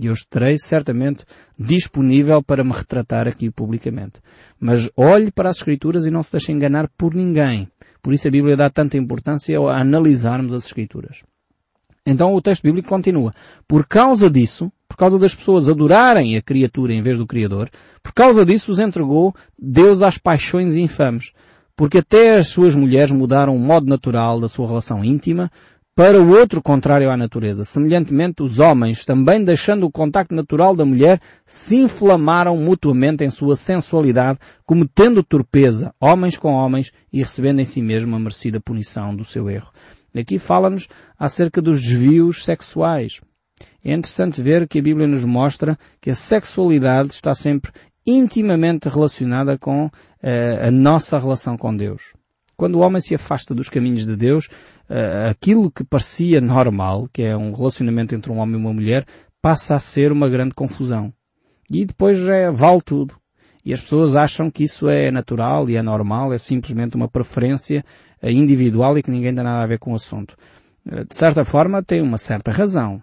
E 0.00 0.06
eu 0.06 0.14
estarei 0.14 0.56
certamente 0.58 1.26
disponível 1.58 2.42
para 2.42 2.64
me 2.64 2.72
retratar 2.72 3.28
aqui 3.28 3.50
publicamente. 3.50 4.18
Mas 4.58 4.88
olhe 4.96 5.30
para 5.30 5.50
as 5.50 5.58
Escrituras 5.58 6.06
e 6.06 6.10
não 6.10 6.22
se 6.22 6.32
deixe 6.32 6.52
enganar 6.52 6.88
por 6.96 7.14
ninguém. 7.14 7.68
Por 8.02 8.14
isso 8.14 8.26
a 8.26 8.30
Bíblia 8.30 8.56
dá 8.56 8.70
tanta 8.70 8.96
importância 8.96 9.60
a 9.60 9.78
analisarmos 9.78 10.54
as 10.54 10.64
Escrituras. 10.64 11.22
Então 12.06 12.34
o 12.34 12.40
texto 12.40 12.62
bíblico 12.62 12.88
continua. 12.88 13.34
Por 13.68 13.86
causa 13.86 14.30
disso, 14.30 14.72
por 14.88 14.96
causa 14.96 15.18
das 15.18 15.34
pessoas 15.34 15.68
adorarem 15.68 16.34
a 16.34 16.40
criatura 16.40 16.94
em 16.94 17.02
vez 17.02 17.18
do 17.18 17.26
Criador, 17.26 17.68
por 18.02 18.14
causa 18.14 18.42
disso 18.42 18.72
os 18.72 18.78
entregou 18.78 19.34
Deus 19.58 20.00
às 20.00 20.16
paixões 20.16 20.76
infames. 20.76 21.32
Porque 21.76 21.98
até 21.98 22.36
as 22.38 22.48
suas 22.48 22.74
mulheres 22.74 23.12
mudaram 23.12 23.54
o 23.54 23.58
modo 23.58 23.86
natural 23.86 24.40
da 24.40 24.48
sua 24.48 24.66
relação 24.66 25.04
íntima, 25.04 25.50
para 25.94 26.20
o 26.20 26.30
outro 26.30 26.62
contrário 26.62 27.10
à 27.10 27.16
natureza. 27.16 27.64
Semelhantemente, 27.64 28.42
os 28.42 28.58
homens, 28.58 29.04
também 29.04 29.44
deixando 29.44 29.84
o 29.84 29.90
contacto 29.90 30.34
natural 30.34 30.74
da 30.74 30.84
mulher, 30.84 31.20
se 31.44 31.76
inflamaram 31.76 32.56
mutuamente 32.56 33.24
em 33.24 33.30
sua 33.30 33.56
sensualidade, 33.56 34.38
cometendo 34.64 35.22
torpeza, 35.22 35.92
homens 36.00 36.36
com 36.36 36.52
homens, 36.52 36.92
e 37.12 37.18
recebendo 37.18 37.60
em 37.60 37.64
si 37.64 37.82
mesmo 37.82 38.16
a 38.16 38.18
merecida 38.18 38.60
punição 38.60 39.14
do 39.14 39.24
seu 39.24 39.50
erro. 39.50 39.70
Aqui 40.14 40.38
fala-nos 40.38 40.88
acerca 41.18 41.60
dos 41.60 41.82
desvios 41.82 42.44
sexuais. 42.44 43.20
É 43.84 43.92
interessante 43.92 44.42
ver 44.42 44.68
que 44.68 44.78
a 44.78 44.82
Bíblia 44.82 45.06
nos 45.06 45.24
mostra 45.24 45.78
que 46.00 46.10
a 46.10 46.14
sexualidade 46.14 47.12
está 47.12 47.34
sempre 47.34 47.72
intimamente 48.06 48.88
relacionada 48.88 49.58
com 49.58 49.86
uh, 49.86 49.90
a 50.66 50.70
nossa 50.70 51.18
relação 51.18 51.56
com 51.56 51.76
Deus. 51.76 52.19
Quando 52.60 52.74
o 52.74 52.80
homem 52.80 53.00
se 53.00 53.14
afasta 53.14 53.54
dos 53.54 53.70
caminhos 53.70 54.04
de 54.04 54.14
Deus, 54.14 54.44
uh, 54.90 55.30
aquilo 55.30 55.70
que 55.70 55.82
parecia 55.82 56.42
normal, 56.42 57.08
que 57.10 57.22
é 57.22 57.34
um 57.34 57.54
relacionamento 57.54 58.14
entre 58.14 58.30
um 58.30 58.36
homem 58.36 58.56
e 58.56 58.58
uma 58.58 58.70
mulher, 58.70 59.06
passa 59.40 59.76
a 59.76 59.80
ser 59.80 60.12
uma 60.12 60.28
grande 60.28 60.54
confusão. 60.54 61.10
E 61.70 61.86
depois 61.86 62.18
é, 62.28 62.50
vale 62.50 62.82
tudo. 62.82 63.14
E 63.64 63.72
as 63.72 63.80
pessoas 63.80 64.14
acham 64.14 64.50
que 64.50 64.64
isso 64.64 64.90
é 64.90 65.10
natural 65.10 65.70
e 65.70 65.76
é 65.76 65.82
normal, 65.82 66.34
é 66.34 66.38
simplesmente 66.38 66.96
uma 66.96 67.08
preferência 67.08 67.82
eh, 68.20 68.30
individual 68.30 68.98
e 68.98 69.02
que 69.02 69.10
ninguém 69.10 69.34
tem 69.34 69.42
nada 69.42 69.62
a 69.62 69.66
ver 69.66 69.78
com 69.78 69.92
o 69.92 69.96
assunto. 69.96 70.36
Eh, 70.86 71.04
de 71.04 71.16
certa 71.16 71.46
forma 71.46 71.82
tem 71.82 72.02
uma 72.02 72.18
certa 72.18 72.50
razão. 72.50 73.02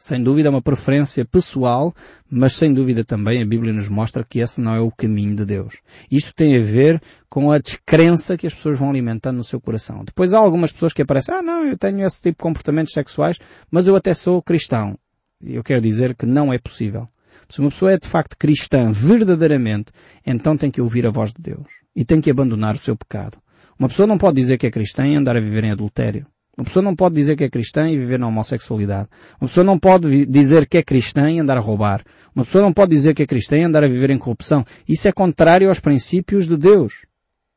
Sem 0.00 0.22
dúvida 0.22 0.48
é 0.48 0.50
uma 0.50 0.62
preferência 0.62 1.24
pessoal, 1.24 1.92
mas 2.30 2.52
sem 2.52 2.72
dúvida 2.72 3.04
também 3.04 3.42
a 3.42 3.44
Bíblia 3.44 3.72
nos 3.72 3.88
mostra 3.88 4.22
que 4.22 4.38
esse 4.38 4.60
não 4.60 4.72
é 4.72 4.80
o 4.80 4.92
caminho 4.92 5.34
de 5.34 5.44
Deus. 5.44 5.78
Isto 6.08 6.32
tem 6.32 6.56
a 6.56 6.62
ver 6.62 7.02
com 7.28 7.50
a 7.50 7.58
descrença 7.58 8.36
que 8.36 8.46
as 8.46 8.54
pessoas 8.54 8.78
vão 8.78 8.90
alimentando 8.90 9.38
no 9.38 9.44
seu 9.44 9.60
coração. 9.60 10.04
Depois 10.04 10.32
há 10.32 10.38
algumas 10.38 10.70
pessoas 10.70 10.92
que 10.92 11.02
aparecem, 11.02 11.34
ah 11.34 11.42
não, 11.42 11.64
eu 11.64 11.76
tenho 11.76 12.06
esse 12.06 12.22
tipo 12.22 12.38
de 12.38 12.42
comportamentos 12.44 12.92
sexuais, 12.92 13.40
mas 13.72 13.88
eu 13.88 13.96
até 13.96 14.14
sou 14.14 14.40
cristão. 14.40 14.96
Eu 15.42 15.64
quero 15.64 15.80
dizer 15.80 16.14
que 16.14 16.24
não 16.24 16.52
é 16.52 16.58
possível. 16.58 17.08
Se 17.48 17.58
uma 17.58 17.70
pessoa 17.70 17.92
é 17.92 17.98
de 17.98 18.06
facto 18.06 18.36
cristã 18.38 18.92
verdadeiramente, 18.92 19.90
então 20.24 20.56
tem 20.56 20.70
que 20.70 20.80
ouvir 20.80 21.08
a 21.08 21.10
voz 21.10 21.32
de 21.32 21.42
Deus. 21.42 21.66
E 21.96 22.04
tem 22.04 22.20
que 22.20 22.30
abandonar 22.30 22.76
o 22.76 22.78
seu 22.78 22.96
pecado. 22.96 23.36
Uma 23.76 23.88
pessoa 23.88 24.06
não 24.06 24.16
pode 24.16 24.36
dizer 24.36 24.58
que 24.58 24.66
é 24.66 24.70
cristã 24.70 25.08
e 25.08 25.16
andar 25.16 25.36
a 25.36 25.40
viver 25.40 25.64
em 25.64 25.72
adultério. 25.72 26.24
Uma 26.58 26.64
pessoa 26.64 26.82
não 26.82 26.96
pode 26.96 27.14
dizer 27.14 27.36
que 27.36 27.44
é 27.44 27.48
cristã 27.48 27.88
e 27.88 27.96
viver 27.96 28.18
na 28.18 28.26
homossexualidade. 28.26 29.08
Uma 29.40 29.46
pessoa 29.46 29.62
não 29.62 29.78
pode 29.78 30.26
dizer 30.26 30.66
que 30.66 30.76
é 30.76 30.82
cristã 30.82 31.30
e 31.30 31.38
andar 31.38 31.56
a 31.56 31.60
roubar. 31.60 32.02
Uma 32.34 32.44
pessoa 32.44 32.64
não 32.64 32.72
pode 32.72 32.90
dizer 32.90 33.14
que 33.14 33.22
é 33.22 33.26
cristã 33.28 33.56
e 33.56 33.62
andar 33.62 33.84
a 33.84 33.88
viver 33.88 34.10
em 34.10 34.18
corrupção. 34.18 34.64
Isso 34.88 35.06
é 35.06 35.12
contrário 35.12 35.68
aos 35.68 35.78
princípios 35.78 36.48
de 36.48 36.56
Deus. 36.56 37.06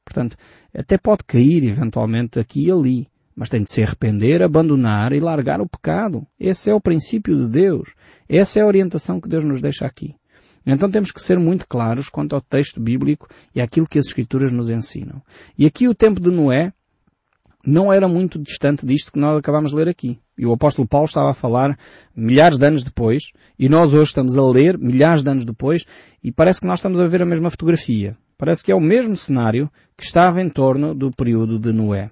Portanto, 0.06 0.38
até 0.72 1.00
pode 1.00 1.24
cair 1.24 1.64
eventualmente 1.64 2.38
aqui 2.38 2.68
e 2.68 2.72
ali. 2.72 3.08
Mas 3.36 3.50
tem 3.50 3.64
de 3.64 3.72
se 3.72 3.82
arrepender, 3.82 4.44
abandonar 4.44 5.14
e 5.14 5.20
largar 5.20 5.62
o 5.62 5.68
pecado. 5.68 6.24
Esse 6.40 6.70
é 6.70 6.74
o 6.76 6.80
princípio 6.80 7.36
de 7.36 7.48
Deus. 7.48 7.96
Essa 8.30 8.60
é 8.60 8.62
a 8.62 8.68
orientação 8.68 9.20
que 9.20 9.28
Deus 9.28 9.44
nos 9.44 9.60
deixa 9.60 9.88
aqui. 9.88 10.14
Então 10.64 10.92
temos 10.92 11.12
que 11.12 11.24
ser 11.24 11.40
muito 11.40 11.68
claros 11.68 12.08
quanto 12.08 12.36
ao 12.36 12.42
texto 12.42 12.80
bíblico 12.80 13.28
e 13.56 13.62
àquilo 13.62 13.88
que 13.88 13.98
as 13.98 14.06
Escrituras 14.06 14.52
nos 14.52 14.70
ensinam. 14.70 15.24
E 15.58 15.66
aqui 15.66 15.88
o 15.88 15.96
tempo 15.96 16.22
de 16.22 16.30
Noé 16.30 16.72
não 17.66 17.92
era 17.92 18.08
muito 18.08 18.40
distante 18.40 18.86
disto 18.86 19.12
que 19.12 19.20
nós 19.20 19.38
acabamos 19.38 19.72
de 19.72 19.78
ler 19.78 19.88
aqui. 19.88 20.20
E 20.38 20.46
o 20.46 20.54
apóstolo 20.54 20.88
Paulo 20.88 21.06
estava 21.06 21.32
a 21.32 21.34
falar 21.34 21.78
milhares 22.16 22.58
de 22.58 22.66
anos 22.66 22.84
depois, 22.84 23.32
e 23.58 23.70
nós 23.70 23.94
hoje 23.94 24.10
estamos 24.10 24.38
a 24.38 24.44
ler 24.44 24.78
milhares 24.78 25.24
de 25.24 25.30
anos 25.30 25.46
depois, 25.46 25.86
e 26.24 26.32
parece 26.32 26.62
que 26.62 26.68
nós 26.68 26.80
estamos 26.80 27.00
a 27.00 27.08
ver 27.08 27.22
a 27.22 27.26
mesma 27.26 27.50
fotografia. 27.50 28.18
Parece 28.38 28.64
que 28.64 28.72
é 28.72 28.76
o 28.76 28.82
mesmo 28.82 29.16
cenário 29.16 29.70
que 29.96 30.04
estava 30.04 30.42
em 30.42 30.50
torno 30.50 30.96
do 30.96 31.12
período 31.12 31.60
de 31.60 31.72
Noé. 31.72 32.10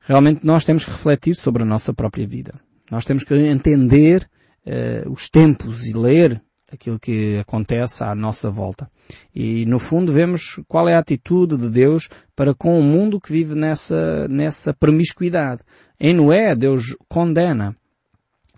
Realmente 0.00 0.44
nós 0.44 0.66
temos 0.66 0.84
que 0.84 0.90
refletir 0.90 1.34
sobre 1.34 1.62
a 1.62 1.66
nossa 1.66 1.94
própria 1.94 2.26
vida. 2.26 2.60
Nós 2.90 3.06
temos 3.06 3.24
que 3.24 3.34
entender 3.34 4.28
uh, 4.66 5.10
os 5.10 5.30
tempos 5.30 5.86
e 5.86 5.94
ler 5.94 6.42
aquilo 6.74 6.98
que 6.98 7.38
acontece 7.38 8.04
à 8.04 8.14
nossa 8.14 8.50
volta. 8.50 8.90
E 9.34 9.64
no 9.66 9.78
fundo 9.78 10.12
vemos 10.12 10.60
qual 10.68 10.88
é 10.88 10.94
a 10.94 10.98
atitude 10.98 11.56
de 11.56 11.68
Deus 11.68 12.08
para 12.36 12.54
com 12.54 12.78
o 12.78 12.82
mundo 12.82 13.20
que 13.20 13.32
vive 13.32 13.54
nessa, 13.54 14.28
nessa 14.28 14.74
promiscuidade. 14.74 15.62
Em 15.98 16.12
Noé, 16.12 16.54
Deus 16.54 16.96
condena. 17.08 17.76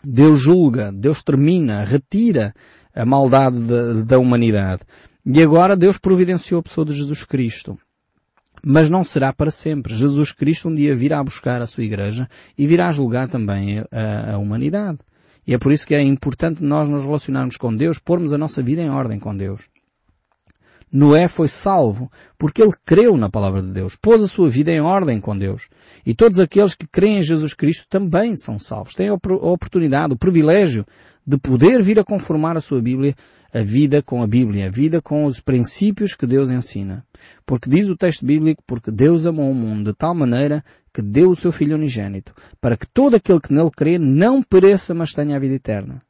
Deus 0.05 0.41
julga, 0.41 0.93
Deus 0.93 1.23
termina, 1.23 1.85
retira 1.85 2.55
a 2.95 3.05
maldade 3.05 3.59
da, 3.59 3.93
da 4.05 4.19
humanidade. 4.19 4.83
E 5.25 5.43
agora 5.43 5.77
Deus 5.77 5.99
providenciou 5.99 6.61
a 6.61 6.63
pessoa 6.63 6.85
de 6.85 6.93
Jesus 6.93 7.25
Cristo. 7.25 7.77
Mas 8.65 8.89
não 8.89 9.03
será 9.03 9.33
para 9.33 9.51
sempre. 9.51 9.95
Jesus 9.95 10.33
Cristo 10.33 10.69
um 10.69 10.75
dia 10.75 10.95
virá 10.95 11.23
buscar 11.23 11.61
a 11.61 11.67
sua 11.67 11.85
igreja 11.85 12.29
e 12.57 12.67
virá 12.67 12.91
julgar 12.93 13.29
também 13.29 13.85
a, 13.91 14.35
a 14.35 14.39
humanidade. 14.39 14.99
E 15.47 15.55
é 15.55 15.59
por 15.59 15.73
isso 15.73 15.87
que 15.87 15.95
é 15.95 16.03
importante 16.03 16.63
nós 16.63 16.89
nos 16.89 17.05
relacionarmos 17.05 17.57
com 17.57 17.75
Deus, 17.75 17.99
pormos 17.99 18.33
a 18.33 18.39
nossa 18.39 18.63
vida 18.63 18.83
em 18.83 18.91
ordem 18.91 19.19
com 19.19 19.37
Deus. 19.37 19.69
Noé 20.93 21.29
foi 21.29 21.49
salvo 21.49 22.11
porque 22.39 22.63
ele 22.63 22.73
creu 22.85 23.17
na 23.17 23.29
palavra 23.29 23.61
de 23.61 23.71
Deus, 23.71 23.97
pôs 23.97 24.23
a 24.23 24.29
sua 24.29 24.49
vida 24.49 24.71
em 24.71 24.81
ordem 24.81 25.21
com 25.21 25.37
Deus. 25.37 25.69
E 26.05 26.15
todos 26.15 26.39
aqueles 26.39 26.75
que 26.75 26.87
creem 26.87 27.19
em 27.19 27.23
Jesus 27.23 27.55
Cristo 27.55 27.87
também 27.89 28.37
são 28.37 28.59
salvos. 28.59 28.95
Têm 28.95 29.09
a 29.09 29.15
oportunidade, 29.15 30.15
o 30.15 30.19
privilégio 30.19 30.87
de 31.27 31.37
poder 31.37 31.83
vir 31.83 31.99
a 31.99 32.05
conformar 32.05 32.57
a 32.57 32.61
sua 32.61 32.81
Bíblia 32.81 33.15
a 33.53 33.63
vida 33.63 34.03
com 34.03 34.23
a 34.23 34.27
Bíblia, 34.27 34.67
a 34.67 34.71
vida 34.71 35.01
com 35.01 35.25
os 35.25 35.41
princípios 35.41 36.15
que 36.15 36.27
Deus 36.27 36.51
ensina. 36.51 37.05
Porque 37.45 37.71
diz 37.71 37.89
o 37.89 37.97
texto 37.97 38.25
bíblico, 38.25 38.63
porque 38.67 38.91
Deus 38.91 39.25
amou 39.25 39.51
o 39.51 39.55
mundo 39.55 39.91
de 39.91 39.97
tal 39.97 40.15
maneira 40.15 40.63
que 40.97 41.03
deu 41.03 41.29
o 41.29 41.37
seu 41.37 41.53
Filho 41.53 41.77
unigênito, 41.77 42.33
para 42.59 42.75
que 42.75 42.87
todo 42.87 43.17
aquele 43.17 43.39
que 43.39 43.53
nele 43.53 43.71
crê 43.71 43.99
não 43.99 44.43
pereça, 44.43 44.95
mas 44.95 45.13
tenha 45.13 45.37
a 45.37 45.39
vida 45.39 45.53
eterna. 45.53 46.01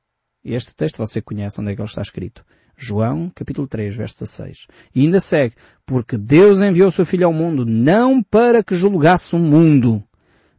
Este 0.44 0.76
texto 0.76 0.98
você 0.98 1.20
conhece 1.20 1.60
onde 1.60 1.72
é 1.72 1.74
que 1.74 1.80
ele 1.80 1.88
está 1.88 2.02
escrito. 2.02 2.44
João, 2.76 3.28
capítulo 3.34 3.66
3, 3.66 3.96
verso 3.96 4.20
16. 4.20 4.68
E 4.94 5.00
ainda 5.00 5.18
segue, 5.18 5.56
porque 5.84 6.16
Deus 6.16 6.60
enviou 6.60 6.86
o 6.86 6.92
seu 6.92 7.04
Filho 7.04 7.26
ao 7.26 7.32
mundo 7.32 7.66
não 7.66 8.22
para 8.22 8.62
que 8.62 8.76
julgasse 8.76 9.34
o 9.34 9.40
mundo, 9.40 10.04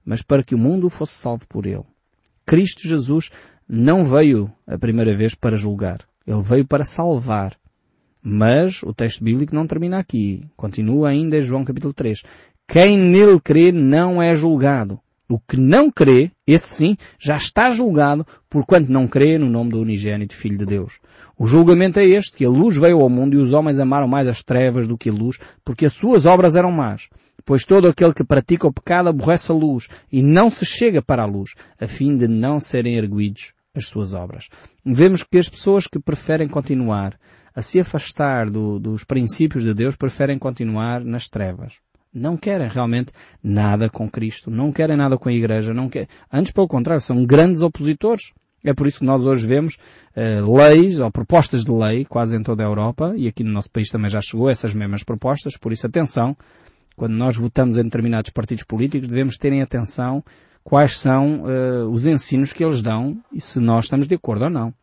mas 0.03 0.21
para 0.21 0.43
que 0.43 0.53
o 0.53 0.57
mundo 0.57 0.89
fosse 0.89 1.13
salvo 1.13 1.47
por 1.47 1.65
ele. 1.65 1.85
Cristo 2.45 2.85
Jesus 2.85 3.29
não 3.65 4.03
veio 4.03 4.51
a 4.67 4.77
primeira 4.77 5.15
vez 5.15 5.35
para 5.35 5.55
julgar. 5.55 5.99
Ele 6.25 6.41
veio 6.41 6.65
para 6.65 6.83
salvar. 6.83 7.57
Mas 8.21 8.83
o 8.83 8.93
texto 8.93 9.23
bíblico 9.23 9.55
não 9.55 9.65
termina 9.65 9.99
aqui. 9.99 10.43
Continua 10.57 11.11
ainda 11.11 11.37
em 11.37 11.41
João 11.41 11.63
capítulo 11.63 11.93
3. 11.93 12.23
Quem 12.69 12.97
nele 12.97 13.39
crê 13.39 13.71
não 13.71 14.21
é 14.21 14.35
julgado. 14.35 14.99
O 15.29 15.39
que 15.39 15.55
não 15.55 15.89
crê, 15.89 16.31
esse 16.45 16.67
sim, 16.67 16.97
já 17.17 17.37
está 17.37 17.69
julgado 17.69 18.27
porquanto 18.49 18.91
não 18.91 19.07
crê 19.07 19.37
no 19.37 19.49
nome 19.49 19.71
do 19.71 19.81
unigênito 19.81 20.35
Filho 20.35 20.57
de 20.57 20.65
Deus. 20.65 20.99
O 21.37 21.47
julgamento 21.47 21.99
é 21.99 22.05
este, 22.05 22.35
que 22.35 22.43
a 22.43 22.49
luz 22.49 22.75
veio 22.75 22.99
ao 22.99 23.09
mundo 23.09 23.35
e 23.35 23.41
os 23.41 23.53
homens 23.53 23.79
amaram 23.79 24.07
mais 24.07 24.27
as 24.27 24.43
trevas 24.43 24.85
do 24.85 24.97
que 24.97 25.09
a 25.09 25.13
luz, 25.13 25.37
porque 25.63 25.85
as 25.85 25.93
suas 25.93 26.25
obras 26.25 26.57
eram 26.57 26.71
más. 26.71 27.07
Pois 27.45 27.63
todo 27.63 27.87
aquele 27.87 28.13
que 28.13 28.23
pratica 28.23 28.67
o 28.67 28.73
pecado 28.73 29.07
aborrece 29.07 29.49
a 29.49 29.55
luz 29.55 29.87
e 30.11 30.21
não 30.21 30.49
se 30.49 30.65
chega 30.65 31.01
para 31.01 31.23
a 31.23 31.25
luz, 31.25 31.53
a 31.79 31.87
fim 31.87 32.17
de 32.17 32.27
não 32.27 32.59
serem 32.59 32.97
erguidos 32.97 33.53
as 33.73 33.87
suas 33.87 34.13
obras. 34.13 34.49
Vemos 34.85 35.23
que 35.23 35.37
as 35.37 35.47
pessoas 35.47 35.87
que 35.87 35.99
preferem 35.99 36.49
continuar 36.49 37.17
a 37.55 37.61
se 37.61 37.79
afastar 37.79 38.49
do, 38.49 38.77
dos 38.77 39.03
princípios 39.03 39.63
de 39.63 39.73
Deus 39.73 39.95
preferem 39.95 40.37
continuar 40.37 41.03
nas 41.03 41.27
trevas. 41.29 41.75
Não 42.13 42.37
querem 42.37 42.67
realmente 42.67 43.11
nada 43.43 43.89
com 43.89 44.09
Cristo, 44.09 44.49
não 44.49 44.71
querem 44.71 44.97
nada 44.97 45.17
com 45.17 45.29
a 45.29 45.33
Igreja, 45.33 45.73
não 45.73 45.89
querem, 45.89 46.07
antes 46.31 46.51
pelo 46.51 46.67
contrário, 46.67 47.01
são 47.01 47.25
grandes 47.25 47.61
opositores. 47.61 48.31
É 48.63 48.73
por 48.73 48.87
isso 48.87 48.99
que 48.99 49.05
nós 49.05 49.25
hoje 49.25 49.45
vemos 49.45 49.75
uh, 50.15 50.57
leis 50.57 50.99
ou 50.99 51.11
propostas 51.11 51.63
de 51.63 51.71
lei 51.71 52.03
quase 52.05 52.35
em 52.35 52.43
toda 52.43 52.63
a 52.63 52.65
Europa 52.65 53.13
e 53.15 53.27
aqui 53.27 53.43
no 53.43 53.51
nosso 53.51 53.69
país 53.69 53.89
também 53.89 54.09
já 54.09 54.19
chegou 54.19 54.49
essas 54.49 54.73
mesmas 54.73 55.03
propostas, 55.03 55.55
por 55.55 55.71
isso 55.71 55.85
atenção, 55.85 56.35
quando 56.95 57.13
nós 57.13 57.37
votamos 57.37 57.77
em 57.77 57.83
determinados 57.83 58.31
partidos 58.31 58.63
políticos 58.63 59.07
devemos 59.07 59.37
terem 59.37 59.61
atenção 59.61 60.23
quais 60.63 60.97
são 60.97 61.43
uh, 61.43 61.87
os 61.89 62.07
ensinos 62.07 62.51
que 62.51 62.63
eles 62.63 62.81
dão 62.81 63.17
e 63.31 63.39
se 63.39 63.59
nós 63.59 63.85
estamos 63.85 64.07
de 64.07 64.15
acordo 64.15 64.45
ou 64.45 64.49
não. 64.49 64.73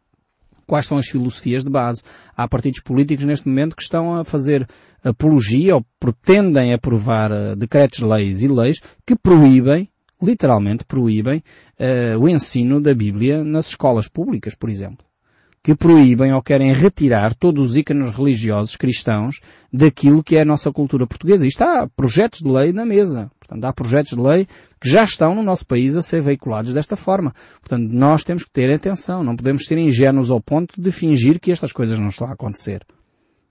Quais 0.66 0.86
são 0.86 0.98
as 0.98 1.06
filosofias 1.06 1.64
de 1.64 1.70
base. 1.70 2.02
Há 2.36 2.48
partidos 2.48 2.80
políticos 2.80 3.24
neste 3.24 3.48
momento 3.48 3.76
que 3.76 3.82
estão 3.82 4.18
a 4.18 4.24
fazer 4.24 4.68
apologia 5.02 5.76
ou 5.76 5.84
pretendem 6.00 6.72
aprovar 6.72 7.30
uh, 7.30 7.56
decretos-leis 7.56 8.42
e 8.42 8.48
leis 8.48 8.80
que 9.06 9.16
proíbem, 9.16 9.88
literalmente 10.22 10.84
proíbem, 10.84 11.42
uh, 11.78 12.18
o 12.18 12.28
ensino 12.28 12.80
da 12.80 12.94
Bíblia 12.94 13.44
nas 13.44 13.68
escolas 13.68 14.08
públicas, 14.08 14.54
por 14.54 14.70
exemplo 14.70 15.04
que 15.64 15.74
proíbem 15.74 16.30
ou 16.34 16.42
querem 16.42 16.74
retirar 16.74 17.34
todos 17.34 17.70
os 17.70 17.76
ícones 17.78 18.14
religiosos 18.14 18.76
cristãos 18.76 19.40
daquilo 19.72 20.22
que 20.22 20.36
é 20.36 20.42
a 20.42 20.44
nossa 20.44 20.70
cultura 20.70 21.06
portuguesa. 21.06 21.46
E 21.46 21.48
está 21.48 21.88
projetos 21.96 22.40
de 22.40 22.50
lei 22.50 22.70
na 22.70 22.84
mesa. 22.84 23.30
Portanto, 23.38 23.64
há 23.64 23.72
projetos 23.72 24.12
de 24.12 24.22
lei 24.22 24.46
que 24.78 24.90
já 24.90 25.04
estão 25.04 25.34
no 25.34 25.42
nosso 25.42 25.66
país 25.66 25.96
a 25.96 26.02
ser 26.02 26.20
veiculados 26.20 26.74
desta 26.74 26.96
forma. 26.96 27.34
Portanto, 27.62 27.90
nós 27.94 28.22
temos 28.22 28.44
que 28.44 28.50
ter 28.50 28.70
atenção. 28.70 29.24
Não 29.24 29.34
podemos 29.34 29.64
ser 29.64 29.78
ingênuos 29.78 30.30
ao 30.30 30.38
ponto 30.38 30.78
de 30.78 30.92
fingir 30.92 31.40
que 31.40 31.50
estas 31.50 31.72
coisas 31.72 31.98
não 31.98 32.08
estão 32.08 32.28
a 32.28 32.34
acontecer. 32.34 32.84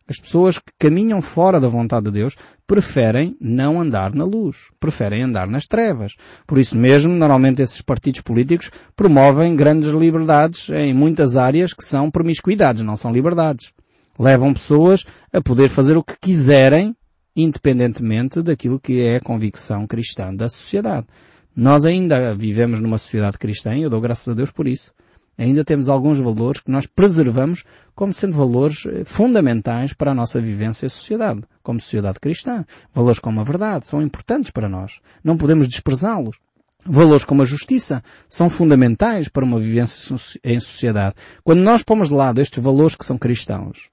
As 0.08 0.20
pessoas 0.20 0.60
que 0.60 0.72
caminham 0.78 1.22
fora 1.22 1.62
da 1.62 1.70
vontade 1.70 2.06
de 2.06 2.12
Deus 2.12 2.36
preferem 2.68 3.38
não 3.40 3.80
andar 3.80 4.14
na 4.14 4.26
luz, 4.26 4.70
preferem 4.78 5.24
andar 5.24 5.48
nas 5.48 5.66
trevas. 5.66 6.16
Por 6.46 6.58
isso 6.58 6.78
mesmo, 6.78 7.14
normalmente 7.14 7.62
esses 7.62 7.82
partidos 7.82 8.20
políticos 8.20 8.70
promovem 8.96 9.56
grandes 9.56 9.90
liberdades 9.90 10.70
em 10.70 10.94
muitas 10.94 11.38
áreas 11.38 11.74
que 11.74 11.86
são 11.86 12.12
promiscuidades, 12.12 12.82
não 12.82 12.98
são 12.98 13.14
liberdades. 13.14 13.72
Levam 14.20 14.54
pessoas 14.54 15.06
a 15.32 15.42
poder 15.42 15.70
fazer 15.70 15.96
o 15.96 16.04
que 16.04 16.20
quiserem, 16.20 16.94
independentemente 17.34 18.42
daquilo 18.42 18.80
que 18.80 19.02
é 19.02 19.16
a 19.16 19.22
convicção 19.22 19.88
cristã 19.88 20.36
da 20.36 20.50
sociedade. 20.50 21.08
Nós 21.56 21.86
ainda 21.86 22.36
vivemos 22.36 22.82
numa 22.82 22.98
sociedade 22.98 23.38
cristã 23.38 23.74
e 23.74 23.84
eu 23.84 23.90
dou 23.90 24.02
graças 24.02 24.28
a 24.28 24.34
Deus 24.34 24.52
por 24.52 24.68
isso 24.68 24.92
ainda 25.38 25.64
temos 25.64 25.90
alguns 25.90 26.20
valores 26.20 26.62
que 26.62 26.72
nós 26.72 26.86
preservamos 26.86 27.64
como 27.96 28.14
sendo 28.14 28.36
valores 28.36 28.86
eh, 28.86 29.04
fundamentais 29.04 29.94
para 29.94 30.12
a 30.12 30.16
nossa 30.16 30.42
vivência 30.42 30.86
e 30.86 30.90
sociedade, 30.90 31.42
como 31.62 31.80
sociedade 31.80 32.20
cristã. 32.20 32.66
Valores 32.94 33.20
como 33.20 33.40
a 33.40 33.44
verdade 33.44 33.88
são 33.88 34.02
importantes 34.02 34.52
para 34.52 34.70
nós. 34.70 35.00
Não 35.24 35.38
podemos 35.38 35.68
desprezá-los. 35.68 36.38
Valores 36.86 37.24
como 37.24 37.42
a 37.42 37.46
justiça 37.46 38.04
são 38.28 38.50
fundamentais 38.50 39.30
para 39.30 39.46
uma 39.46 39.60
vivência 39.60 40.16
em 40.44 40.60
sociedade. 40.60 41.16
Quando 41.44 41.62
nós 41.62 41.82
pomos 41.82 42.10
de 42.10 42.16
lado 42.16 42.42
estes 42.42 42.62
valores 42.62 42.96
que 42.96 43.06
são 43.06 43.18
cristãos, 43.18 43.90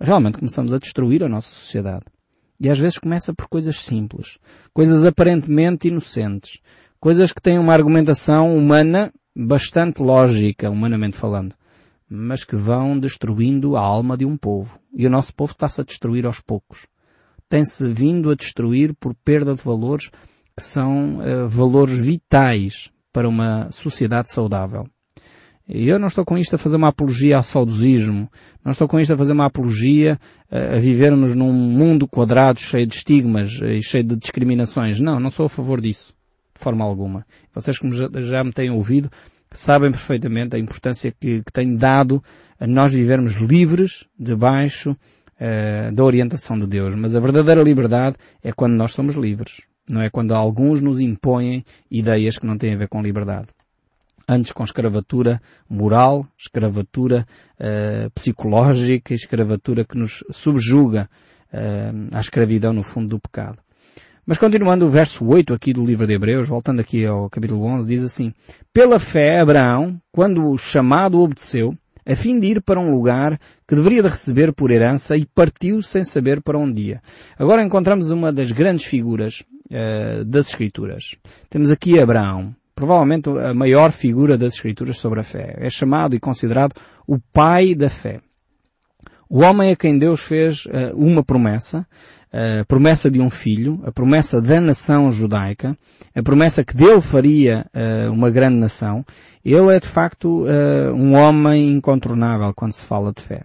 realmente 0.00 0.38
começamos 0.38 0.72
a 0.72 0.78
destruir 0.78 1.22
a 1.22 1.28
nossa 1.28 1.54
sociedade. 1.54 2.04
E 2.58 2.68
às 2.68 2.78
vezes 2.78 2.98
começa 2.98 3.34
por 3.34 3.48
coisas 3.48 3.82
simples, 3.84 4.38
coisas 4.72 5.04
aparentemente 5.04 5.88
inocentes, 5.88 6.60
coisas 6.98 7.32
que 7.32 7.40
têm 7.42 7.58
uma 7.58 7.72
argumentação 7.72 8.56
humana 8.56 9.12
bastante 9.46 10.02
lógica, 10.02 10.70
humanamente 10.70 11.16
falando, 11.16 11.54
mas 12.08 12.44
que 12.44 12.56
vão 12.56 12.98
destruindo 12.98 13.76
a 13.76 13.80
alma 13.80 14.16
de 14.16 14.26
um 14.26 14.36
povo. 14.36 14.78
E 14.94 15.06
o 15.06 15.10
nosso 15.10 15.34
povo 15.34 15.52
está-se 15.52 15.80
a 15.80 15.84
destruir 15.84 16.26
aos 16.26 16.40
poucos. 16.40 16.86
Tem-se 17.48 17.88
vindo 17.88 18.30
a 18.30 18.34
destruir 18.34 18.94
por 18.94 19.14
perda 19.14 19.54
de 19.54 19.62
valores 19.62 20.10
que 20.56 20.62
são 20.62 21.18
uh, 21.18 21.48
valores 21.48 21.96
vitais 21.96 22.90
para 23.12 23.28
uma 23.28 23.72
sociedade 23.72 24.30
saudável. 24.30 24.86
E 25.66 25.88
eu 25.88 25.98
não 25.98 26.08
estou 26.08 26.24
com 26.24 26.36
isto 26.36 26.54
a 26.56 26.58
fazer 26.58 26.76
uma 26.76 26.88
apologia 26.88 27.36
ao 27.36 27.42
saudosismo, 27.42 28.28
não 28.64 28.72
estou 28.72 28.88
com 28.88 28.98
isto 28.98 29.14
a 29.14 29.16
fazer 29.16 29.32
uma 29.32 29.46
apologia 29.46 30.18
a, 30.50 30.76
a 30.76 30.78
vivermos 30.80 31.34
num 31.34 31.52
mundo 31.52 32.08
quadrado 32.08 32.58
cheio 32.58 32.86
de 32.86 32.96
estigmas 32.96 33.52
e 33.62 33.80
cheio 33.80 34.04
de 34.04 34.16
discriminações. 34.16 35.00
Não, 35.00 35.18
não 35.20 35.30
sou 35.30 35.46
a 35.46 35.48
favor 35.48 35.80
disso, 35.80 36.12
forma 36.60 36.84
alguma. 36.84 37.26
Vocês 37.54 37.78
que 37.78 37.90
já, 37.92 38.08
já 38.16 38.44
me 38.44 38.52
têm 38.52 38.70
ouvido 38.70 39.10
sabem 39.52 39.90
perfeitamente 39.90 40.54
a 40.54 40.58
importância 40.58 41.10
que, 41.10 41.42
que 41.42 41.52
tenho 41.52 41.76
dado 41.76 42.22
a 42.58 42.66
nós 42.66 42.92
vivermos 42.92 43.34
livres 43.34 44.04
debaixo 44.18 44.90
uh, 44.92 45.92
da 45.92 46.04
orientação 46.04 46.58
de 46.58 46.66
Deus. 46.66 46.94
Mas 46.94 47.16
a 47.16 47.20
verdadeira 47.20 47.62
liberdade 47.62 48.16
é 48.42 48.52
quando 48.52 48.74
nós 48.74 48.92
somos 48.92 49.16
livres. 49.16 49.62
Não 49.90 50.00
é 50.00 50.08
quando 50.08 50.34
alguns 50.34 50.80
nos 50.80 51.00
impõem 51.00 51.64
ideias 51.90 52.38
que 52.38 52.46
não 52.46 52.56
têm 52.56 52.74
a 52.74 52.78
ver 52.78 52.88
com 52.88 53.02
liberdade 53.02 53.48
antes 54.30 54.52
com 54.52 54.62
escravatura 54.62 55.42
moral, 55.68 56.24
escravatura 56.38 57.26
uh, 57.58 58.08
psicológica, 58.12 59.12
escravatura 59.12 59.84
que 59.84 59.98
nos 59.98 60.22
subjuga 60.30 61.10
uh, 61.52 62.16
à 62.16 62.20
escravidão 62.20 62.72
no 62.72 62.84
fundo 62.84 63.08
do 63.08 63.18
pecado. 63.18 63.58
Mas 64.30 64.38
continuando 64.38 64.86
o 64.86 64.88
verso 64.88 65.26
8 65.26 65.52
aqui 65.52 65.72
do 65.72 65.84
livro 65.84 66.06
de 66.06 66.12
Hebreus, 66.12 66.46
voltando 66.46 66.78
aqui 66.78 67.04
ao 67.04 67.28
capítulo 67.28 67.64
11, 67.64 67.88
diz 67.88 68.04
assim, 68.04 68.32
Pela 68.72 69.00
fé, 69.00 69.40
Abraão, 69.40 70.00
quando 70.12 70.48
o 70.48 70.56
chamado 70.56 71.18
obedeceu, 71.20 71.76
a 72.06 72.14
fim 72.14 72.38
de 72.38 72.46
ir 72.46 72.62
para 72.62 72.78
um 72.78 72.92
lugar 72.92 73.40
que 73.66 73.74
deveria 73.74 74.04
de 74.04 74.08
receber 74.08 74.52
por 74.52 74.70
herança 74.70 75.16
e 75.16 75.26
partiu 75.26 75.82
sem 75.82 76.04
saber 76.04 76.40
para 76.42 76.56
onde 76.56 76.80
ia. 76.80 77.02
Agora 77.36 77.60
encontramos 77.60 78.12
uma 78.12 78.32
das 78.32 78.52
grandes 78.52 78.84
figuras 78.84 79.42
uh, 79.68 80.24
das 80.24 80.46
Escrituras. 80.46 81.16
Temos 81.48 81.72
aqui 81.72 81.98
Abraão 81.98 82.54
provavelmente 82.72 83.28
a 83.28 83.52
maior 83.52 83.90
figura 83.90 84.38
das 84.38 84.54
Escrituras 84.54 84.96
sobre 84.96 85.18
a 85.18 85.24
fé. 85.24 85.56
É 85.58 85.68
chamado 85.68 86.14
e 86.14 86.20
considerado 86.20 86.72
o 87.04 87.18
pai 87.18 87.74
da 87.74 87.90
fé. 87.90 88.20
O 89.30 89.44
homem 89.44 89.70
a 89.70 89.76
quem 89.76 89.96
Deus 89.96 90.20
fez 90.22 90.66
uh, 90.66 90.92
uma 90.96 91.22
promessa, 91.22 91.86
a 92.32 92.64
promessa 92.64 93.10
de 93.10 93.20
um 93.20 93.30
filho, 93.30 93.80
a 93.84 93.92
promessa 93.92 94.42
da 94.42 94.60
nação 94.60 95.10
judaica, 95.12 95.76
a 96.14 96.22
promessa 96.22 96.64
que 96.64 96.76
dele 96.76 97.00
faria 97.00 97.64
uh, 97.72 98.12
uma 98.12 98.28
grande 98.28 98.56
nação, 98.56 99.04
ele 99.44 99.74
é 99.74 99.78
de 99.78 99.86
facto 99.86 100.44
uh, 100.44 100.92
um 100.92 101.14
homem 101.14 101.70
incontornável 101.70 102.52
quando 102.54 102.72
se 102.72 102.84
fala 102.84 103.12
de 103.12 103.22
fé. 103.22 103.42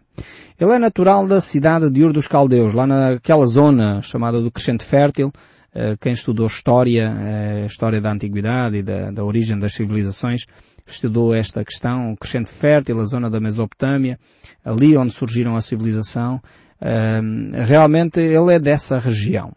Ele 0.60 0.72
é 0.72 0.80
natural 0.80 1.28
da 1.28 1.40
cidade 1.40 1.92
de 1.92 2.04
Ur 2.04 2.14
dos 2.14 2.28
Caldeus, 2.28 2.74
lá 2.74 2.88
naquela 2.88 3.46
zona 3.46 4.02
chamada 4.02 4.42
do 4.42 4.50
Crescente 4.50 4.84
Fértil, 4.84 5.32
eh, 5.78 5.98
quem 6.00 6.14
estudou 6.14 6.48
história, 6.48 7.12
a 7.12 7.22
eh, 7.22 7.66
história 7.66 8.00
da 8.00 8.10
antiguidade 8.10 8.78
e 8.78 8.82
da, 8.82 9.12
da, 9.12 9.26
origem 9.26 9.60
das 9.60 9.74
civilizações, 9.74 10.46
estudou 10.88 11.36
esta 11.36 11.66
questão, 11.66 12.14
o 12.14 12.18
crescente 12.18 12.50
fértil, 12.50 13.02
a 13.02 13.06
zona 13.06 13.30
da 13.30 13.42
Mesopotâmia, 13.42 14.18
ali 14.66 14.98
onde 14.98 15.14
surgiram 15.14 15.56
a 15.56 15.62
civilização, 15.62 16.42
eh, 16.82 17.22
realmente 17.66 18.20
ele 18.20 18.56
é 18.56 18.60
dessa 18.60 18.98
região. 18.98 19.54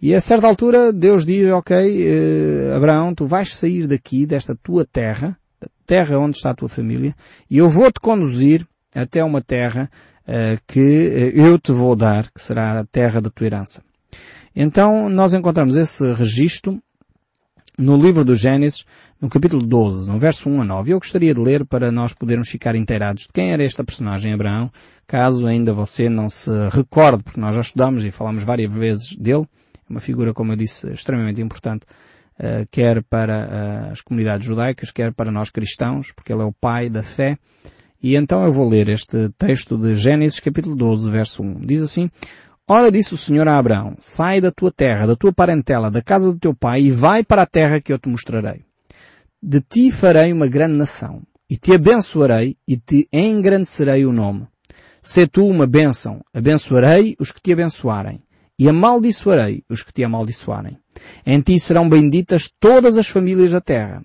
E 0.00 0.14
a 0.14 0.20
certa 0.20 0.46
altura 0.46 0.92
Deus 0.92 1.24
diz, 1.24 1.50
ok, 1.50 1.74
Abraão, 2.76 3.14
tu 3.14 3.24
vais 3.24 3.56
sair 3.56 3.86
daqui, 3.86 4.26
desta 4.26 4.54
tua 4.54 4.84
terra, 4.84 5.38
da 5.60 5.68
terra 5.86 6.18
onde 6.18 6.36
está 6.36 6.50
a 6.50 6.54
tua 6.54 6.68
família, 6.68 7.14
e 7.48 7.58
eu 7.58 7.68
vou-te 7.68 8.00
conduzir 8.00 8.66
até 8.94 9.22
uma 9.24 9.40
terra 9.40 9.88
que 10.66 11.32
eu 11.34 11.56
te 11.56 11.70
vou 11.70 11.94
dar, 11.94 12.28
que 12.32 12.42
será 12.42 12.80
a 12.80 12.84
terra 12.84 13.20
da 13.20 13.30
tua 13.30 13.46
herança. 13.46 13.80
Então 14.56 15.08
nós 15.08 15.34
encontramos 15.34 15.76
esse 15.76 16.12
registro 16.12 16.82
no 17.82 17.96
livro 17.96 18.24
do 18.24 18.36
Gênesis, 18.36 18.84
no 19.20 19.28
capítulo 19.28 19.60
12, 19.60 20.08
no 20.08 20.18
verso 20.18 20.48
1 20.48 20.62
a 20.62 20.64
9. 20.64 20.92
Eu 20.92 20.98
gostaria 20.98 21.34
de 21.34 21.40
ler 21.40 21.64
para 21.66 21.90
nós 21.90 22.12
podermos 22.12 22.48
ficar 22.48 22.76
inteirados 22.76 23.24
de 23.24 23.32
quem 23.32 23.52
era 23.52 23.64
esta 23.64 23.82
personagem 23.82 24.32
Abraão, 24.32 24.70
caso 25.06 25.46
ainda 25.46 25.74
você 25.74 26.08
não 26.08 26.30
se 26.30 26.50
recorde, 26.70 27.24
porque 27.24 27.40
nós 27.40 27.54
já 27.54 27.60
estudamos 27.60 28.04
e 28.04 28.10
falamos 28.12 28.44
várias 28.44 28.72
vezes 28.72 29.16
dele. 29.16 29.48
É 29.74 29.90
uma 29.92 30.00
figura, 30.00 30.32
como 30.32 30.52
eu 30.52 30.56
disse, 30.56 30.92
extremamente 30.92 31.40
importante, 31.40 31.84
uh, 32.38 32.66
quer 32.70 33.02
para 33.02 33.88
uh, 33.88 33.92
as 33.92 34.00
comunidades 34.00 34.46
judaicas, 34.46 34.92
quer 34.92 35.12
para 35.12 35.32
nós 35.32 35.50
cristãos, 35.50 36.12
porque 36.12 36.32
ele 36.32 36.42
é 36.42 36.46
o 36.46 36.52
pai 36.52 36.88
da 36.88 37.02
fé. 37.02 37.36
E 38.00 38.14
então 38.14 38.44
eu 38.44 38.52
vou 38.52 38.68
ler 38.68 38.88
este 38.88 39.28
texto 39.36 39.76
de 39.76 39.96
Gênesis 39.96 40.38
capítulo 40.38 40.76
12, 40.76 41.10
verso 41.10 41.42
1. 41.42 41.66
Diz 41.66 41.82
assim, 41.82 42.08
Ora 42.74 42.90
disse 42.90 43.12
o 43.12 43.18
Senhor 43.18 43.46
a 43.48 43.58
Abraão, 43.58 43.96
sai 43.98 44.40
da 44.40 44.50
tua 44.50 44.72
terra, 44.72 45.06
da 45.06 45.14
tua 45.14 45.30
parentela, 45.30 45.90
da 45.90 46.00
casa 46.00 46.32
do 46.32 46.38
teu 46.38 46.54
pai 46.54 46.80
e 46.80 46.90
vai 46.90 47.22
para 47.22 47.42
a 47.42 47.46
terra 47.46 47.82
que 47.82 47.92
eu 47.92 47.98
te 47.98 48.08
mostrarei. 48.08 48.64
De 49.42 49.60
ti 49.60 49.90
farei 49.90 50.32
uma 50.32 50.46
grande 50.46 50.72
nação 50.72 51.20
e 51.50 51.58
te 51.58 51.74
abençoarei 51.74 52.56
e 52.66 52.78
te 52.78 53.06
engrandecerei 53.12 54.06
o 54.06 54.10
nome. 54.10 54.46
Se 55.02 55.26
tu 55.26 55.44
uma 55.44 55.66
bênção, 55.66 56.22
abençoarei 56.32 57.14
os 57.20 57.30
que 57.30 57.42
te 57.42 57.52
abençoarem 57.52 58.22
e 58.58 58.66
amaldiçoarei 58.66 59.62
os 59.68 59.82
que 59.82 59.92
te 59.92 60.02
amaldiçoarem. 60.02 60.78
Em 61.26 61.42
ti 61.42 61.60
serão 61.60 61.86
benditas 61.86 62.50
todas 62.58 62.96
as 62.96 63.06
famílias 63.06 63.52
da 63.52 63.60
terra. 63.60 64.02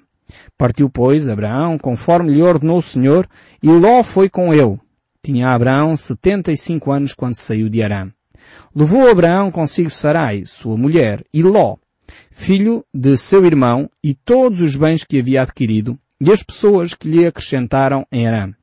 Partiu, 0.57 0.89
pois, 0.89 1.29
Abraão, 1.29 1.77
conforme 1.77 2.33
lhe 2.33 2.41
ordenou 2.41 2.79
o 2.79 2.81
Senhor, 2.81 3.29
e 3.63 3.67
Ló 3.69 4.03
foi 4.03 4.29
com 4.29 4.53
ele. 4.53 4.77
Tinha 5.23 5.55
Abraão 5.55 5.95
setenta 5.95 6.51
e 6.51 6.57
cinco 6.57 6.91
anos 6.91 7.13
quando 7.13 7.35
saiu 7.35 7.69
de 7.69 7.81
Arã. 7.81 8.11
Levou 8.75 9.09
Abraão 9.09 9.51
consigo 9.51 9.89
Sarai, 9.89 10.43
sua 10.45 10.77
mulher, 10.77 11.23
e 11.33 11.41
Ló, 11.41 11.77
filho 12.31 12.85
de 12.93 13.17
seu 13.17 13.45
irmão, 13.45 13.89
e 14.03 14.13
todos 14.13 14.61
os 14.61 14.75
bens 14.75 15.03
que 15.03 15.19
havia 15.19 15.41
adquirido, 15.41 15.97
e 16.19 16.31
as 16.31 16.43
pessoas 16.43 16.93
que 16.93 17.07
lhe 17.07 17.25
acrescentaram 17.25 18.05
em 18.11 18.27
Arã. 18.27 18.53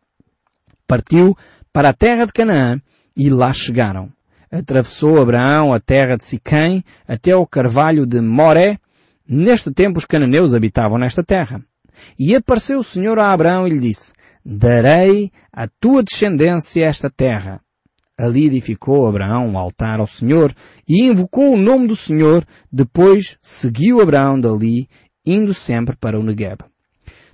Partiu 0.86 1.36
para 1.72 1.90
a 1.90 1.94
terra 1.94 2.26
de 2.26 2.32
Canaã, 2.32 2.80
e 3.16 3.30
lá 3.30 3.52
chegaram. 3.52 4.12
Atravessou 4.50 5.20
Abraão 5.20 5.72
a 5.72 5.80
terra 5.80 6.16
de 6.16 6.24
Siquém, 6.24 6.84
até 7.08 7.32
ao 7.32 7.46
carvalho 7.46 8.06
de 8.06 8.20
Moré. 8.20 8.78
Neste 9.26 9.72
tempo 9.72 9.98
os 9.98 10.04
cananeus 10.04 10.54
habitavam 10.54 10.98
nesta 10.98 11.24
terra. 11.24 11.60
E 12.18 12.34
apareceu 12.34 12.78
o 12.78 12.84
Senhor 12.84 13.18
a 13.18 13.32
Abraão 13.32 13.66
e 13.66 13.70
lhe 13.70 13.80
disse, 13.80 14.12
Darei 14.44 15.32
à 15.52 15.66
tua 15.66 16.02
descendência 16.02 16.84
esta 16.84 17.08
terra. 17.08 17.60
Ali 18.16 18.46
edificou 18.46 19.08
Abraão 19.08 19.48
um 19.48 19.58
altar 19.58 19.98
ao 19.98 20.06
Senhor 20.06 20.54
e 20.88 21.02
invocou 21.02 21.52
o 21.52 21.56
nome 21.56 21.88
do 21.88 21.96
Senhor. 21.96 22.44
Depois 22.70 23.36
seguiu 23.42 24.00
Abraão 24.00 24.40
dali, 24.40 24.88
indo 25.26 25.52
sempre 25.52 25.96
para 25.96 26.18
o 26.18 26.22
Negueb. 26.22 26.60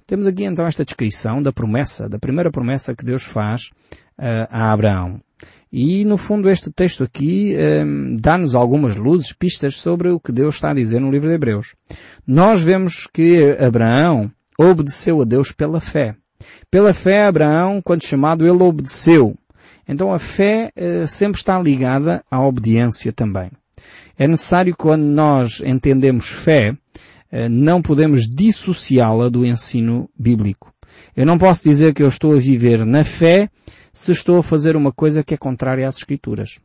Temos 0.06 0.26
aqui 0.26 0.44
então 0.44 0.66
esta 0.66 0.84
descrição 0.84 1.42
da 1.42 1.52
promessa, 1.52 2.08
da 2.08 2.18
primeira 2.18 2.50
promessa 2.50 2.96
que 2.96 3.04
Deus 3.04 3.24
faz 3.24 3.70
uh, 4.18 4.48
a 4.50 4.72
Abraão. 4.72 5.20
E 5.72 6.04
no 6.04 6.16
fundo 6.16 6.50
este 6.50 6.70
texto 6.72 7.04
aqui 7.04 7.54
um, 7.54 8.14
eh, 8.14 8.18
dá-nos 8.20 8.56
algumas 8.56 8.96
luzes, 8.96 9.32
pistas 9.32 9.76
sobre 9.76 10.08
o 10.08 10.18
que 10.18 10.32
Deus 10.32 10.56
está 10.56 10.70
a 10.70 10.74
dizer 10.74 10.98
no 10.98 11.12
livro 11.12 11.28
de 11.28 11.34
Hebreus. 11.34 11.76
Nós 12.26 12.60
vemos 12.60 13.06
que 13.06 13.56
Abraão 13.60 14.30
obedeceu 14.58 15.22
a 15.22 15.24
Deus 15.24 15.52
pela 15.52 15.80
fé. 15.80 16.16
Pela 16.70 16.92
fé, 16.92 17.26
Abraão, 17.26 17.80
quando 17.80 18.04
chamado, 18.04 18.44
ele 18.44 18.62
obedeceu. 18.62 19.36
Então 19.90 20.12
a 20.12 20.20
fé 20.20 20.70
uh, 20.76 21.09
sempre 21.09 21.40
está 21.40 21.61
ligada 21.61 22.22
à 22.31 22.40
obediência 22.40 23.12
também. 23.12 23.50
É 24.16 24.29
necessário 24.29 24.72
quando 24.76 25.03
nós 25.03 25.61
entendemos 25.66 26.29
fé, 26.29 26.70
uh, 26.70 27.48
não 27.50 27.83
podemos 27.83 28.24
dissociá-la 28.24 29.29
do 29.29 29.44
ensino 29.44 30.09
bíblico. 30.16 30.72
Eu 31.16 31.26
não 31.26 31.37
posso 31.37 31.64
dizer 31.68 31.92
que 31.92 32.05
eu 32.05 32.09
estou 32.09 32.37
a 32.37 32.38
viver 32.38 32.87
na 32.87 33.03
fé 33.03 33.50
se 33.92 34.12
estou 34.12 34.38
a 34.38 34.44
fazer 34.44 34.76
uma 34.76 34.92
coisa 34.92 35.24
que 35.24 35.35
é 35.35 35.37
contrária 35.37 35.88
às 35.88 35.96
Escrituras. 35.96 36.61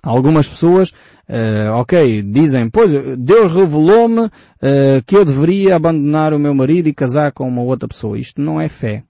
Algumas 0.00 0.48
pessoas, 0.48 0.90
uh, 1.28 1.72
ok, 1.78 2.22
dizem, 2.22 2.70
pois, 2.70 2.92
Deus 3.18 3.52
revelou-me 3.52 4.20
uh, 4.20 4.30
que 5.04 5.16
eu 5.16 5.24
deveria 5.24 5.74
abandonar 5.74 6.32
o 6.32 6.38
meu 6.38 6.54
marido 6.54 6.88
e 6.88 6.94
casar 6.94 7.32
com 7.32 7.48
uma 7.48 7.62
outra 7.62 7.88
pessoa. 7.88 8.16
Isto 8.16 8.40
não 8.40 8.60
é 8.60 8.68
fé. 8.68 9.02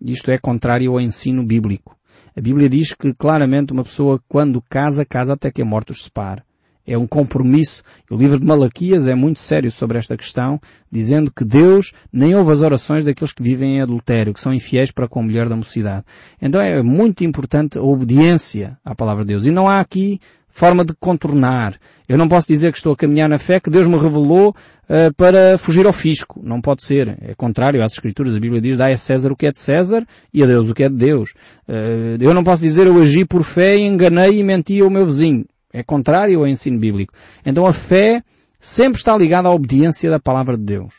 Isto 0.00 0.30
é 0.30 0.38
contrário 0.38 0.92
ao 0.92 1.00
ensino 1.00 1.44
bíblico. 1.44 1.97
A 2.36 2.40
Bíblia 2.40 2.68
diz 2.68 2.92
que 2.92 3.12
claramente 3.12 3.72
uma 3.72 3.84
pessoa 3.84 4.20
quando 4.28 4.62
casa, 4.62 5.04
casa 5.04 5.34
até 5.34 5.50
que 5.50 5.62
a 5.62 5.64
morte 5.64 5.92
os 5.92 6.04
separe. 6.04 6.42
É 6.86 6.96
um 6.96 7.06
compromisso. 7.06 7.82
O 8.10 8.16
livro 8.16 8.40
de 8.40 8.46
Malaquias 8.46 9.06
é 9.06 9.14
muito 9.14 9.40
sério 9.40 9.70
sobre 9.70 9.98
esta 9.98 10.16
questão, 10.16 10.58
dizendo 10.90 11.30
que 11.30 11.44
Deus 11.44 11.92
nem 12.10 12.34
ouve 12.34 12.50
as 12.50 12.62
orações 12.62 13.04
daqueles 13.04 13.32
que 13.32 13.42
vivem 13.42 13.76
em 13.76 13.82
adultério, 13.82 14.32
que 14.32 14.40
são 14.40 14.54
infiéis 14.54 14.90
para 14.90 15.06
com 15.06 15.20
a 15.20 15.22
mulher 15.22 15.50
da 15.50 15.56
mocidade. 15.56 16.06
Então 16.40 16.58
é 16.58 16.82
muito 16.82 17.24
importante 17.24 17.76
a 17.76 17.82
obediência 17.82 18.78
à 18.82 18.94
palavra 18.94 19.22
de 19.22 19.28
Deus. 19.28 19.44
E 19.44 19.50
não 19.50 19.68
há 19.68 19.80
aqui 19.80 20.18
forma 20.58 20.84
de 20.84 20.92
contornar. 20.98 21.76
Eu 22.08 22.18
não 22.18 22.28
posso 22.28 22.48
dizer 22.48 22.72
que 22.72 22.78
estou 22.78 22.92
a 22.92 22.96
caminhar 22.96 23.28
na 23.28 23.38
fé 23.38 23.60
que 23.60 23.70
Deus 23.70 23.86
me 23.86 23.96
revelou 23.96 24.50
uh, 24.50 25.14
para 25.16 25.56
fugir 25.56 25.86
ao 25.86 25.92
fisco. 25.92 26.40
Não 26.42 26.60
pode 26.60 26.82
ser. 26.82 27.16
É 27.22 27.32
contrário 27.34 27.82
às 27.84 27.92
Escrituras. 27.92 28.34
A 28.34 28.40
Bíblia 28.40 28.60
diz, 28.60 28.76
dá 28.76 28.88
a 28.88 28.96
César 28.96 29.30
o 29.30 29.36
que 29.36 29.46
é 29.46 29.52
de 29.52 29.58
César 29.58 30.04
e 30.34 30.42
a 30.42 30.46
Deus 30.46 30.68
o 30.68 30.74
que 30.74 30.82
é 30.82 30.88
de 30.88 30.96
Deus. 30.96 31.30
Uh, 31.68 32.20
eu 32.20 32.34
não 32.34 32.42
posso 32.42 32.62
dizer 32.62 32.88
eu 32.88 33.00
agi 33.00 33.24
por 33.24 33.44
fé 33.44 33.76
e 33.76 33.82
enganei 33.82 34.40
e 34.40 34.42
menti 34.42 34.80
ao 34.80 34.90
meu 34.90 35.06
vizinho. 35.06 35.46
É 35.72 35.84
contrário 35.84 36.40
ao 36.40 36.46
ensino 36.46 36.78
bíblico. 36.80 37.12
Então 37.46 37.64
a 37.64 37.72
fé 37.72 38.20
sempre 38.58 38.98
está 38.98 39.16
ligada 39.16 39.46
à 39.46 39.52
obediência 39.52 40.10
da 40.10 40.18
palavra 40.18 40.56
de 40.56 40.64
Deus. 40.64 40.92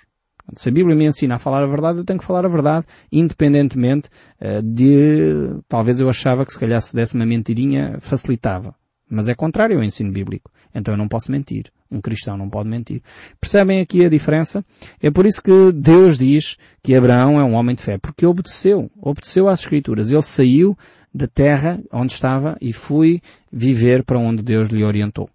Se 0.56 0.70
a 0.70 0.72
Bíblia 0.72 0.96
me 0.96 1.06
ensina 1.06 1.36
a 1.36 1.40
falar 1.40 1.64
a 1.64 1.68
verdade, 1.68 2.00
eu 2.00 2.06
tenho 2.06 2.18
que 2.18 2.26
falar 2.26 2.46
a 2.46 2.50
verdade, 2.50 2.86
independentemente 3.12 4.08
uh, 4.42 4.62
de, 4.64 5.60
talvez 5.68 6.00
eu 6.00 6.08
achava 6.08 6.46
que 6.46 6.54
se 6.54 6.60
calhar 6.60 6.82
se 6.82 6.96
desse 6.96 7.16
uma 7.16 7.26
mentirinha 7.26 7.98
facilitava. 8.00 8.74
Mas 9.10 9.28
é 9.28 9.34
contrário 9.34 9.78
ao 9.78 9.84
ensino 9.84 10.12
bíblico. 10.12 10.52
Então 10.74 10.94
eu 10.94 10.98
não 10.98 11.08
posso 11.08 11.32
mentir. 11.32 11.72
Um 11.90 12.00
cristão 12.00 12.38
não 12.38 12.50
pode 12.50 12.70
mentir. 12.70 13.02
Percebem 13.42 13.82
aqui 13.82 14.06
a 14.06 14.10
diferença? 14.10 14.64
É 15.02 15.10
por 15.10 15.26
isso 15.26 15.42
que 15.42 15.72
Deus 15.74 16.18
diz 16.18 16.58
que 16.84 16.94
Abraão 16.96 17.40
é 17.40 17.44
um 17.44 17.54
homem 17.54 17.76
de 17.76 17.82
fé. 17.82 17.98
Porque 17.98 18.26
obedeceu. 18.26 18.92
Obedeceu 19.02 19.48
às 19.48 19.62
Escrituras. 19.62 20.12
Ele 20.12 20.22
saiu 20.22 20.78
da 21.14 21.28
terra 21.28 21.80
onde 21.92 22.14
estava 22.14 22.56
e 22.62 22.72
foi 22.72 23.22
viver 23.52 24.04
para 24.04 24.20
onde 24.20 24.44
Deus 24.44 24.70
lhe 24.70 24.84
orientou. 24.84 25.30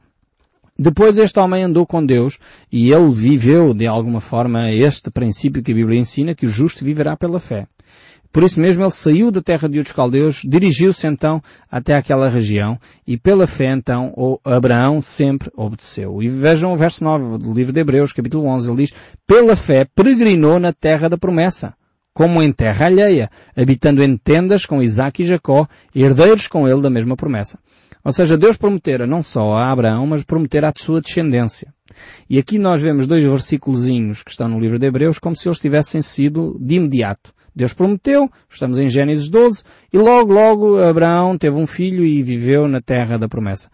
Depois 0.76 1.16
este 1.18 1.38
homem 1.38 1.62
andou 1.62 1.86
com 1.86 2.04
Deus 2.04 2.38
e 2.70 2.90
ele 2.90 3.12
viveu 3.12 3.72
de 3.72 3.86
alguma 3.86 4.20
forma 4.20 4.72
este 4.72 5.08
princípio 5.08 5.62
que 5.62 5.70
a 5.70 5.74
Bíblia 5.74 6.00
ensina 6.00 6.34
que 6.34 6.46
o 6.46 6.50
justo 6.50 6.84
viverá 6.84 7.16
pela 7.16 7.38
fé. 7.38 7.68
Por 8.34 8.42
isso 8.42 8.58
mesmo 8.58 8.82
ele 8.82 8.90
saiu 8.90 9.30
da 9.30 9.40
terra 9.40 9.68
de 9.68 9.78
outros 9.78 9.94
caldeus, 9.94 10.42
dirigiu-se 10.44 11.06
então 11.06 11.40
até 11.70 11.94
aquela 11.94 12.28
região 12.28 12.76
e 13.06 13.16
pela 13.16 13.46
fé 13.46 13.70
então 13.70 14.12
Abraão 14.44 15.00
sempre 15.00 15.52
obedeceu. 15.54 16.20
E 16.20 16.28
vejam 16.28 16.74
o 16.74 16.76
verso 16.76 17.04
9 17.04 17.38
do 17.38 17.54
livro 17.54 17.72
de 17.72 17.80
Hebreus, 17.80 18.12
capítulo 18.12 18.46
11, 18.46 18.68
ele 18.68 18.76
diz, 18.78 18.92
pela 19.24 19.54
fé 19.54 19.86
peregrinou 19.94 20.58
na 20.58 20.72
terra 20.72 21.08
da 21.08 21.16
promessa, 21.16 21.74
como 22.12 22.42
em 22.42 22.50
terra 22.50 22.86
alheia, 22.86 23.30
habitando 23.56 24.02
em 24.02 24.16
tendas 24.16 24.66
com 24.66 24.82
Isaac 24.82 25.22
e 25.22 25.26
Jacó, 25.26 25.68
herdeiros 25.94 26.48
com 26.48 26.66
ele 26.66 26.82
da 26.82 26.90
mesma 26.90 27.14
promessa. 27.14 27.60
Ou 28.04 28.12
seja, 28.12 28.36
Deus 28.36 28.56
prometera 28.56 29.06
não 29.06 29.22
só 29.22 29.52
a 29.52 29.70
Abraão, 29.70 30.08
mas 30.08 30.24
prometera 30.24 30.70
à 30.70 30.72
sua 30.76 31.00
descendência. 31.00 31.72
E 32.28 32.36
aqui 32.36 32.58
nós 32.58 32.82
vemos 32.82 33.06
dois 33.06 33.22
versículos 33.22 33.86
que 34.24 34.32
estão 34.32 34.48
no 34.48 34.58
livro 34.58 34.76
de 34.76 34.86
Hebreus 34.86 35.20
como 35.20 35.36
se 35.36 35.48
eles 35.48 35.60
tivessem 35.60 36.02
sido 36.02 36.58
de 36.60 36.74
imediato. 36.74 37.32
Deus 37.54 37.72
prometeu, 37.72 38.28
estamos 38.50 38.78
em 38.78 38.88
Gênesis 38.88 39.30
12, 39.30 39.62
e 39.92 39.98
logo, 39.98 40.32
logo 40.32 40.82
Abraão 40.82 41.38
teve 41.38 41.56
um 41.56 41.66
filho 41.66 42.04
e 42.04 42.22
viveu 42.22 42.66
na 42.66 42.80
terra 42.80 43.16
da 43.16 43.28
promessa. 43.28 43.70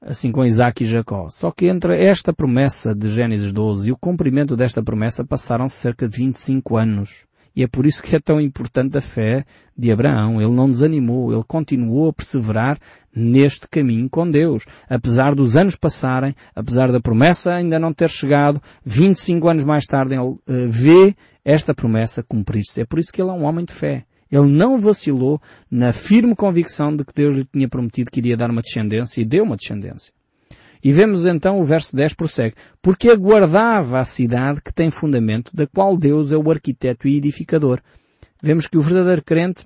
Assim 0.00 0.32
com 0.32 0.44
Isaac 0.44 0.82
e 0.82 0.86
Jacó. 0.86 1.28
Só 1.28 1.50
que 1.50 1.66
entre 1.66 1.96
esta 1.96 2.32
promessa 2.32 2.94
de 2.94 3.08
Gênesis 3.10 3.52
12 3.52 3.88
e 3.88 3.92
o 3.92 3.96
cumprimento 3.96 4.56
desta 4.56 4.82
promessa 4.82 5.24
passaram 5.24 5.68
cerca 5.68 6.08
de 6.08 6.16
25 6.16 6.76
anos. 6.76 7.28
E 7.58 7.64
é 7.64 7.66
por 7.66 7.86
isso 7.86 8.00
que 8.00 8.14
é 8.14 8.20
tão 8.20 8.40
importante 8.40 8.96
a 8.96 9.00
fé 9.00 9.44
de 9.76 9.90
Abraão. 9.90 10.40
Ele 10.40 10.52
não 10.52 10.70
desanimou, 10.70 11.32
ele 11.32 11.42
continuou 11.42 12.08
a 12.08 12.12
perseverar 12.12 12.78
neste 13.12 13.66
caminho 13.68 14.08
com 14.08 14.30
Deus. 14.30 14.64
Apesar 14.88 15.34
dos 15.34 15.56
anos 15.56 15.74
passarem, 15.74 16.36
apesar 16.54 16.92
da 16.92 17.00
promessa 17.00 17.54
ainda 17.54 17.76
não 17.76 17.92
ter 17.92 18.10
chegado, 18.10 18.62
25 18.84 19.48
anos 19.48 19.64
mais 19.64 19.86
tarde 19.86 20.14
ele 20.14 20.22
uh, 20.22 20.40
vê 20.46 21.16
esta 21.48 21.74
promessa 21.74 22.22
cumprir-se. 22.22 22.82
É 22.82 22.84
por 22.84 22.98
isso 22.98 23.10
que 23.10 23.22
ele 23.22 23.30
é 23.30 23.32
um 23.32 23.44
homem 23.44 23.64
de 23.64 23.72
fé. 23.72 24.04
Ele 24.30 24.46
não 24.46 24.78
vacilou 24.78 25.40
na 25.70 25.94
firme 25.94 26.36
convicção 26.36 26.94
de 26.94 27.06
que 27.06 27.14
Deus 27.14 27.34
lhe 27.36 27.44
tinha 27.46 27.66
prometido 27.66 28.10
que 28.10 28.20
iria 28.20 28.36
dar 28.36 28.50
uma 28.50 28.60
descendência 28.60 29.22
e 29.22 29.24
deu 29.24 29.44
uma 29.44 29.56
descendência. 29.56 30.12
E 30.84 30.92
vemos 30.92 31.24
então 31.24 31.58
o 31.58 31.64
verso 31.64 31.96
10 31.96 32.12
prossegue. 32.12 32.54
Porque 32.82 33.08
aguardava 33.08 33.98
a 33.98 34.04
cidade 34.04 34.60
que 34.60 34.74
tem 34.74 34.90
fundamento, 34.90 35.50
da 35.56 35.66
qual 35.66 35.96
Deus 35.96 36.30
é 36.30 36.36
o 36.36 36.50
arquiteto 36.50 37.08
e 37.08 37.16
edificador. 37.16 37.80
Vemos 38.42 38.66
que 38.66 38.76
o 38.76 38.82
verdadeiro 38.82 39.24
crente, 39.24 39.64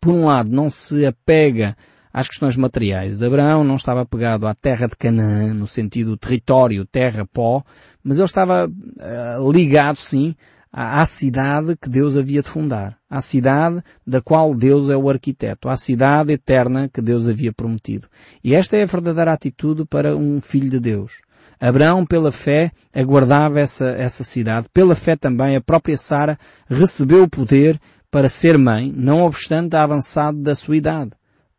por 0.00 0.14
um 0.14 0.24
lado, 0.24 0.50
não 0.50 0.70
se 0.70 1.04
apega 1.04 1.76
às 2.10 2.28
questões 2.28 2.56
materiais. 2.56 3.22
Abraão 3.22 3.62
não 3.62 3.76
estava 3.76 4.00
apegado 4.00 4.46
à 4.46 4.54
terra 4.54 4.88
de 4.88 4.96
Canaã, 4.96 5.52
no 5.52 5.66
sentido 5.66 6.16
território, 6.16 6.86
terra, 6.86 7.26
pó, 7.30 7.62
mas 8.02 8.16
ele 8.16 8.24
estava 8.24 8.66
uh, 8.66 9.52
ligado, 9.52 9.96
sim, 9.96 10.34
à 10.76 11.06
cidade 11.06 11.76
que 11.76 11.88
Deus 11.88 12.16
havia 12.16 12.42
de 12.42 12.48
fundar, 12.48 12.98
à 13.08 13.20
cidade 13.20 13.80
da 14.04 14.20
qual 14.20 14.52
Deus 14.56 14.90
é 14.90 14.96
o 14.96 15.08
arquiteto, 15.08 15.68
à 15.68 15.76
cidade 15.76 16.32
eterna 16.32 16.90
que 16.92 17.00
Deus 17.00 17.28
havia 17.28 17.52
prometido. 17.52 18.08
E 18.42 18.56
esta 18.56 18.76
é 18.76 18.82
a 18.82 18.86
verdadeira 18.86 19.32
atitude 19.32 19.84
para 19.84 20.16
um 20.16 20.40
filho 20.40 20.68
de 20.68 20.80
Deus. 20.80 21.20
Abraão, 21.60 22.04
pela 22.04 22.32
fé, 22.32 22.72
aguardava 22.92 23.60
essa, 23.60 23.90
essa 23.90 24.24
cidade. 24.24 24.66
Pela 24.74 24.96
fé 24.96 25.14
também, 25.14 25.54
a 25.54 25.60
própria 25.60 25.96
Sara 25.96 26.36
recebeu 26.66 27.22
o 27.22 27.30
poder 27.30 27.80
para 28.10 28.28
ser 28.28 28.58
mãe, 28.58 28.92
não 28.92 29.22
obstante 29.22 29.76
a 29.76 29.84
avançado 29.84 30.42
da 30.42 30.56
sua 30.56 30.76
idade, 30.76 31.12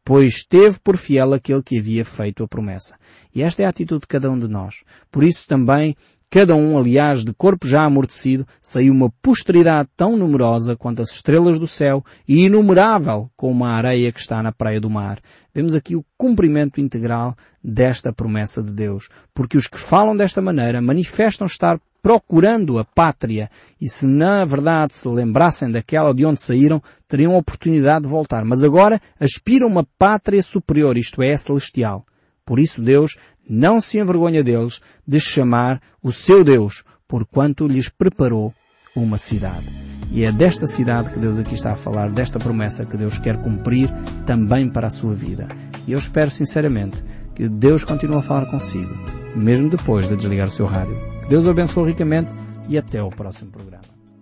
pois 0.03 0.43
teve 0.43 0.77
por 0.83 0.97
fiel 0.97 1.33
aquele 1.33 1.63
que 1.63 1.79
havia 1.79 2.03
feito 2.03 2.43
a 2.43 2.47
promessa. 2.49 2.97
E 3.33 3.41
esta 3.41 3.61
é 3.61 3.65
a 3.65 3.69
atitude 3.69 4.01
de 4.01 4.07
cada 4.07 4.29
um 4.29 4.37
de 4.37 4.49
nós. 4.49 4.83
Por 5.09 5.23
isso 5.23 5.47
também 5.47 5.95
Cada 6.35 6.53
um, 6.53 6.77
aliás, 6.77 7.23
de 7.23 7.33
corpo 7.33 7.65
já 7.65 7.85
amortecido, 7.85 8.45
saiu 8.61 8.91
uma 8.91 9.09
posteridade 9.21 9.87
tão 9.95 10.17
numerosa 10.17 10.75
quanto 10.75 11.01
as 11.01 11.11
estrelas 11.11 11.57
do 11.57 11.65
céu 11.65 12.03
e 12.27 12.43
inumerável 12.43 13.31
como 13.37 13.63
a 13.63 13.71
areia 13.71 14.11
que 14.11 14.19
está 14.19 14.43
na 14.43 14.51
praia 14.51 14.81
do 14.81 14.89
mar. 14.89 15.21
Vemos 15.53 15.73
aqui 15.73 15.95
o 15.95 16.03
cumprimento 16.17 16.81
integral 16.81 17.37
desta 17.63 18.11
promessa 18.11 18.61
de 18.61 18.73
Deus. 18.73 19.07
Porque 19.33 19.55
os 19.55 19.67
que 19.67 19.79
falam 19.79 20.13
desta 20.13 20.41
maneira 20.41 20.81
manifestam 20.81 21.47
estar 21.47 21.79
procurando 22.03 22.79
a 22.79 22.83
pátria 22.83 23.49
e 23.79 23.87
se 23.87 24.05
na 24.05 24.43
verdade 24.43 24.93
se 24.93 25.07
lembrassem 25.07 25.71
daquela 25.71 26.13
de 26.13 26.25
onde 26.25 26.41
saíram, 26.41 26.83
teriam 27.07 27.33
a 27.33 27.37
oportunidade 27.37 28.03
de 28.03 28.09
voltar. 28.11 28.43
Mas 28.43 28.61
agora 28.61 28.99
aspiram 29.17 29.67
uma 29.67 29.87
pátria 29.97 30.43
superior, 30.43 30.97
isto 30.97 31.23
é, 31.23 31.37
celestial. 31.37 32.03
Por 32.45 32.59
isso 32.59 32.79
Deus 32.79 33.15
não 33.49 33.79
se 33.79 33.99
envergonha 33.99 34.43
deles 34.43 34.81
de 35.07 35.19
chamar 35.19 35.81
o 36.01 36.11
seu 36.11 36.43
Deus, 36.43 36.83
porquanto 37.07 37.67
lhes 37.67 37.89
preparou 37.89 38.53
uma 38.95 39.17
cidade. 39.17 39.67
E 40.11 40.23
é 40.23 40.31
desta 40.31 40.67
cidade 40.67 41.09
que 41.09 41.19
Deus 41.19 41.37
aqui 41.37 41.55
está 41.55 41.73
a 41.73 41.75
falar, 41.75 42.11
desta 42.11 42.39
promessa 42.39 42.85
que 42.85 42.97
Deus 42.97 43.19
quer 43.19 43.37
cumprir 43.37 43.89
também 44.25 44.69
para 44.69 44.87
a 44.87 44.91
sua 44.91 45.13
vida. 45.13 45.47
E 45.85 45.91
eu 45.91 45.99
espero 45.99 46.31
sinceramente 46.31 47.03
que 47.35 47.49
Deus 47.49 47.83
continue 47.83 48.17
a 48.17 48.21
falar 48.21 48.49
consigo, 48.49 48.93
mesmo 49.35 49.69
depois 49.69 50.07
de 50.07 50.15
desligar 50.15 50.47
o 50.47 50.51
seu 50.51 50.65
rádio. 50.65 50.95
Que 51.21 51.29
Deus 51.29 51.45
o 51.45 51.49
abençoe 51.49 51.89
ricamente 51.89 52.33
e 52.69 52.77
até 52.77 53.01
o 53.03 53.09
próximo 53.09 53.51
programa. 53.51 53.94